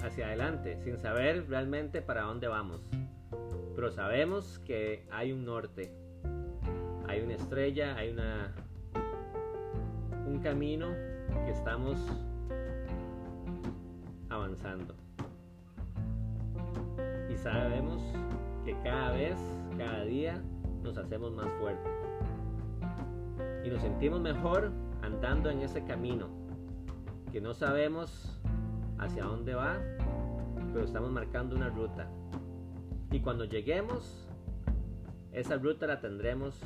hacia 0.01 0.27
adelante 0.27 0.77
sin 0.83 0.97
saber 0.97 1.47
realmente 1.49 2.01
para 2.01 2.21
dónde 2.21 2.47
vamos. 2.47 2.89
Pero 3.75 3.91
sabemos 3.91 4.59
que 4.59 5.05
hay 5.11 5.33
un 5.33 5.43
norte, 5.43 5.91
hay 7.07 7.21
una 7.21 7.33
estrella, 7.33 7.95
hay 7.97 8.09
una 8.09 8.53
un 8.57 8.62
camino 10.43 10.93
que 11.45 11.51
estamos 11.51 11.97
avanzando. 14.29 14.93
Y 17.29 17.37
sabemos 17.37 18.03
que 18.65 18.77
cada 18.83 19.11
vez, 19.11 19.37
cada 19.77 20.03
día, 20.03 20.43
nos 20.83 20.97
hacemos 20.97 21.31
más 21.31 21.47
fuertes. 21.61 21.93
Y 23.63 23.69
nos 23.69 23.81
sentimos 23.81 24.19
mejor 24.19 24.71
andando 25.01 25.49
en 25.49 25.61
ese 25.61 25.85
camino, 25.85 26.27
que 27.31 27.39
no 27.39 27.53
sabemos 27.53 28.37
hacia 28.99 29.23
dónde 29.23 29.55
va, 29.55 29.77
pero 30.73 30.83
estamos 30.83 31.09
marcando 31.09 31.55
una 31.55 31.69
ruta. 31.69 32.09
Y 33.11 33.21
cuando 33.21 33.45
lleguemos, 33.45 34.27
esa 35.31 35.55
ruta 35.55 35.87
la 35.87 36.01
tendremos 36.01 36.59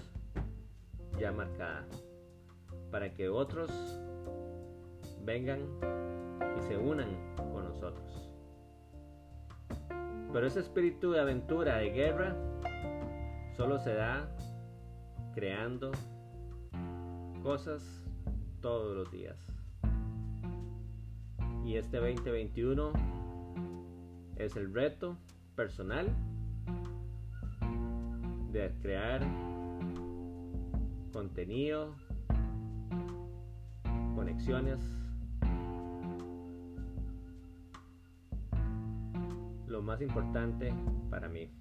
ya 1.19 1.31
marcada 1.31 1.85
para 2.91 3.13
que 3.13 3.29
otros 3.29 3.71
vengan 5.23 5.61
y 6.57 6.61
se 6.61 6.77
unan 6.77 7.09
con 7.35 7.65
nosotros. 7.65 8.29
Pero 10.33 10.45
ese 10.45 10.59
espíritu 10.59 11.11
de 11.11 11.21
aventura, 11.21 11.77
de 11.77 11.89
guerra, 11.89 12.35
solo 13.55 13.79
se 13.79 13.93
da 13.93 14.29
creando 15.33 15.91
cosas 17.43 18.03
todos 18.61 18.95
los 18.95 19.11
días. 19.11 19.37
Y 21.65 21.75
este 21.75 21.97
2021 21.97 22.91
es 24.37 24.55
el 24.55 24.73
reto 24.73 25.17
personal 25.55 26.07
de 28.51 28.71
crear 28.81 29.21
contenido, 31.11 31.95
conexiones, 34.17 34.79
lo 39.67 39.83
más 39.83 40.01
importante 40.01 40.73
para 41.11 41.29
mí. 41.29 41.51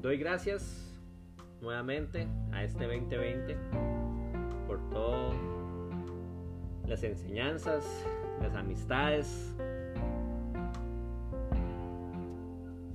Doy 0.00 0.18
gracias 0.18 0.88
nuevamente 1.60 2.28
a 2.52 2.62
este 2.62 2.86
2020 2.86 3.56
por 4.68 4.88
todas 4.90 5.34
las 6.86 7.02
enseñanzas, 7.02 7.84
las 8.40 8.54
amistades, 8.54 9.52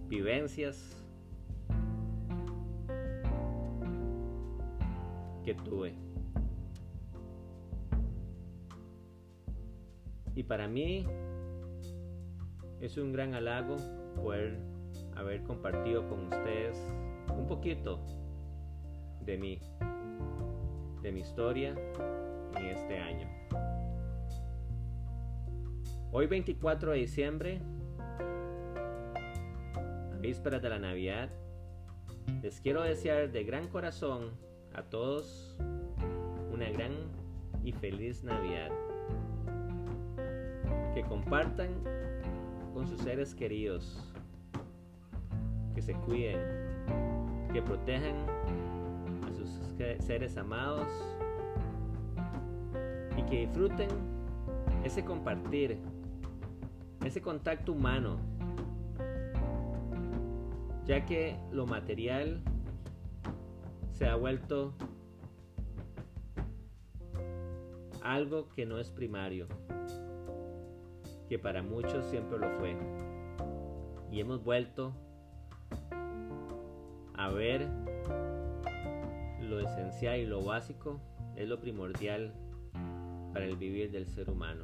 vivencias 0.08 0.99
tuve. 5.56 5.96
Y 10.36 10.44
para 10.44 10.68
mí 10.68 11.06
es 12.80 12.98
un 12.98 13.12
gran 13.12 13.34
halago 13.34 13.76
poder 14.16 14.60
haber 15.16 15.44
compartido 15.44 16.08
con 16.08 16.28
ustedes 16.28 16.78
un 17.38 17.46
poquito 17.46 18.00
de 19.26 19.38
mí, 19.38 19.60
de 21.02 21.12
mi 21.12 21.20
historia 21.20 21.76
en 22.58 22.66
este 22.66 22.98
año. 22.98 23.28
Hoy 26.12 26.26
24 26.28 26.92
de 26.92 26.98
diciembre, 26.98 27.62
a 30.12 30.18
vísperas 30.20 30.62
de 30.62 30.70
la 30.70 30.80
Navidad, 30.80 31.30
les 32.42 32.62
quiero 32.62 32.82
desear 32.82 33.32
de 33.32 33.44
gran 33.44 33.68
corazón 33.68 34.49
a 34.74 34.84
todos 34.84 35.56
una 36.52 36.70
gran 36.70 36.94
y 37.64 37.72
feliz 37.72 38.24
Navidad. 38.24 38.70
Que 40.94 41.04
compartan 41.04 41.70
con 42.74 42.88
sus 42.88 43.02
seres 43.02 43.34
queridos, 43.34 44.14
que 45.76 45.82
se 45.82 45.94
cuiden, 45.94 46.40
que 47.54 47.62
protejan 47.62 48.16
a 49.28 49.34
sus 49.34 49.50
seres 50.00 50.38
amados 50.38 50.88
y 53.18 53.24
que 53.24 53.48
disfruten 53.48 53.90
ese 54.84 55.04
compartir, 55.04 55.78
ese 57.06 57.22
contacto 57.22 57.74
humano, 57.74 58.18
ya 60.86 61.06
que 61.06 61.38
lo 61.52 61.66
material 61.66 62.42
se 64.00 64.08
ha 64.08 64.16
vuelto 64.16 64.74
algo 68.02 68.48
que 68.48 68.66
no 68.66 68.80
es 68.80 68.90
primario, 68.92 69.46
que 71.28 71.38
para 71.38 71.62
muchos 71.62 72.06
siempre 72.06 72.40
lo 72.40 72.50
fue. 72.52 72.78
Y 74.10 74.22
hemos 74.22 74.42
vuelto 74.42 74.94
a 77.14 77.28
ver 77.28 77.68
lo 79.42 79.60
esencial 79.60 80.18
y 80.18 80.26
lo 80.26 80.46
básico 80.46 81.02
es 81.36 81.50
lo 81.50 81.60
primordial 81.60 82.34
para 83.34 83.48
el 83.48 83.58
vivir 83.58 83.92
del 83.92 84.08
ser 84.08 84.30
humano. 84.30 84.64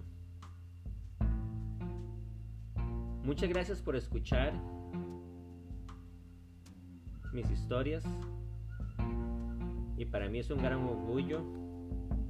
Muchas 3.25 3.49
gracias 3.49 3.81
por 3.81 3.97
escuchar 3.97 4.53
mis 7.33 7.51
historias 7.51 8.05
y 9.97 10.05
para 10.05 10.29
mí 10.29 10.39
es 10.39 10.49
un 10.51 10.61
gran 10.61 10.83
orgullo 10.83 11.41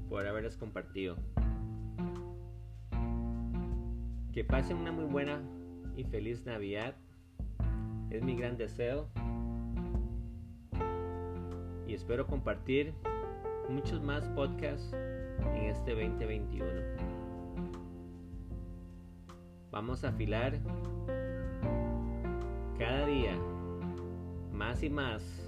por 0.09 0.26
haberles 0.26 0.57
compartido. 0.57 1.16
Que 4.32 4.43
pasen 4.43 4.78
una 4.78 4.91
muy 4.91 5.05
buena 5.05 5.41
y 5.95 6.03
feliz 6.03 6.45
Navidad. 6.45 6.95
Es 8.09 8.22
mi 8.24 8.36
gran 8.36 8.57
deseo 8.57 9.09
y 11.88 11.93
espero 11.93 12.28
compartir 12.28 12.93
muchos 13.70 14.01
más 14.01 14.28
podcasts 14.30 14.93
en 14.93 15.63
este 15.66 15.91
2021. 15.91 16.70
Vamos 19.72 20.03
a 20.03 20.09
afilar 20.09 20.59
cada 22.78 23.05
día 23.05 23.36
más 24.53 24.84
y 24.84 24.89
más 24.89 25.45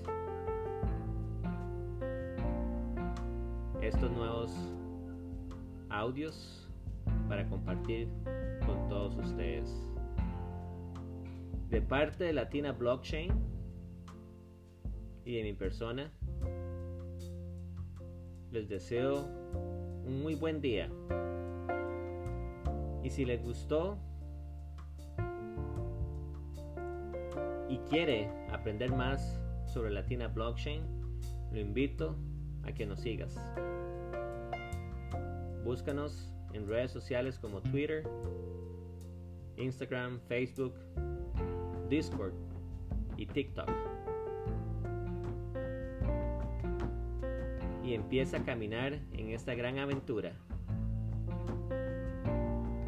estos 3.88 4.12
nuevos 4.12 4.54
audios 5.90 6.68
para 7.30 7.48
compartir 7.48 8.10
con 8.66 8.86
todos 8.90 9.16
ustedes. 9.16 9.74
De 11.70 11.82
parte 11.82 12.26
de 12.26 12.34
Latina 12.34 12.74
Blockchain 12.74 13.32
y 15.24 15.38
de 15.38 15.44
mi 15.44 15.54
persona, 15.54 16.12
les 18.52 18.68
deseo 18.68 19.26
un 20.06 20.22
muy 20.22 20.36
buen 20.36 20.60
día. 20.60 20.90
Y 23.04 23.10
si 23.10 23.24
les 23.24 23.42
gustó 23.42 23.98
y 27.70 27.78
quiere 27.90 28.30
aprender 28.52 28.94
más 28.94 29.42
sobre 29.66 29.92
Latina 29.92 30.28
Blockchain, 30.28 30.84
lo 31.54 31.60
invito 31.60 32.18
a 32.68 32.74
que 32.74 32.86
nos 32.86 33.00
sigas. 33.00 33.36
Búscanos 35.64 36.32
en 36.54 36.68
redes 36.68 36.92
sociales 36.92 37.40
como 37.40 37.62
Twitter, 37.62 38.08
Instagram, 39.58 40.20
Facebook, 40.28 40.76
Discord 41.90 42.34
y 43.18 43.26
TikTok. 43.26 43.70
y 47.88 47.94
empieza 47.94 48.36
a 48.36 48.44
caminar 48.44 49.00
en 49.14 49.30
esta 49.30 49.56
gran 49.56 49.80
aventura 49.80 50.34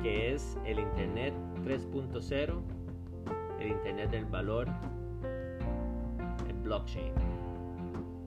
que 0.01 0.33
es 0.33 0.57
el 0.65 0.79
Internet 0.79 1.33
3.0, 1.63 2.61
el 3.59 3.67
Internet 3.67 4.11
del 4.11 4.25
valor, 4.25 4.67
el 6.47 6.55
blockchain. 6.63 7.13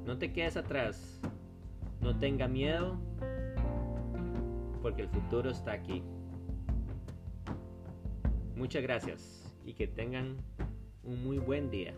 No 0.06 0.16
te 0.18 0.32
quedes 0.32 0.56
atrás, 0.56 1.20
no 2.02 2.18
tenga 2.18 2.48
miedo, 2.48 2.98
porque 4.82 5.02
el 5.02 5.08
futuro 5.08 5.50
está 5.50 5.72
aquí. 5.72 6.02
Muchas 8.56 8.82
gracias 8.82 9.56
y 9.64 9.74
que 9.74 9.86
tengan 9.86 10.36
un 11.04 11.24
muy 11.24 11.38
buen 11.38 11.70
día. 11.70 11.94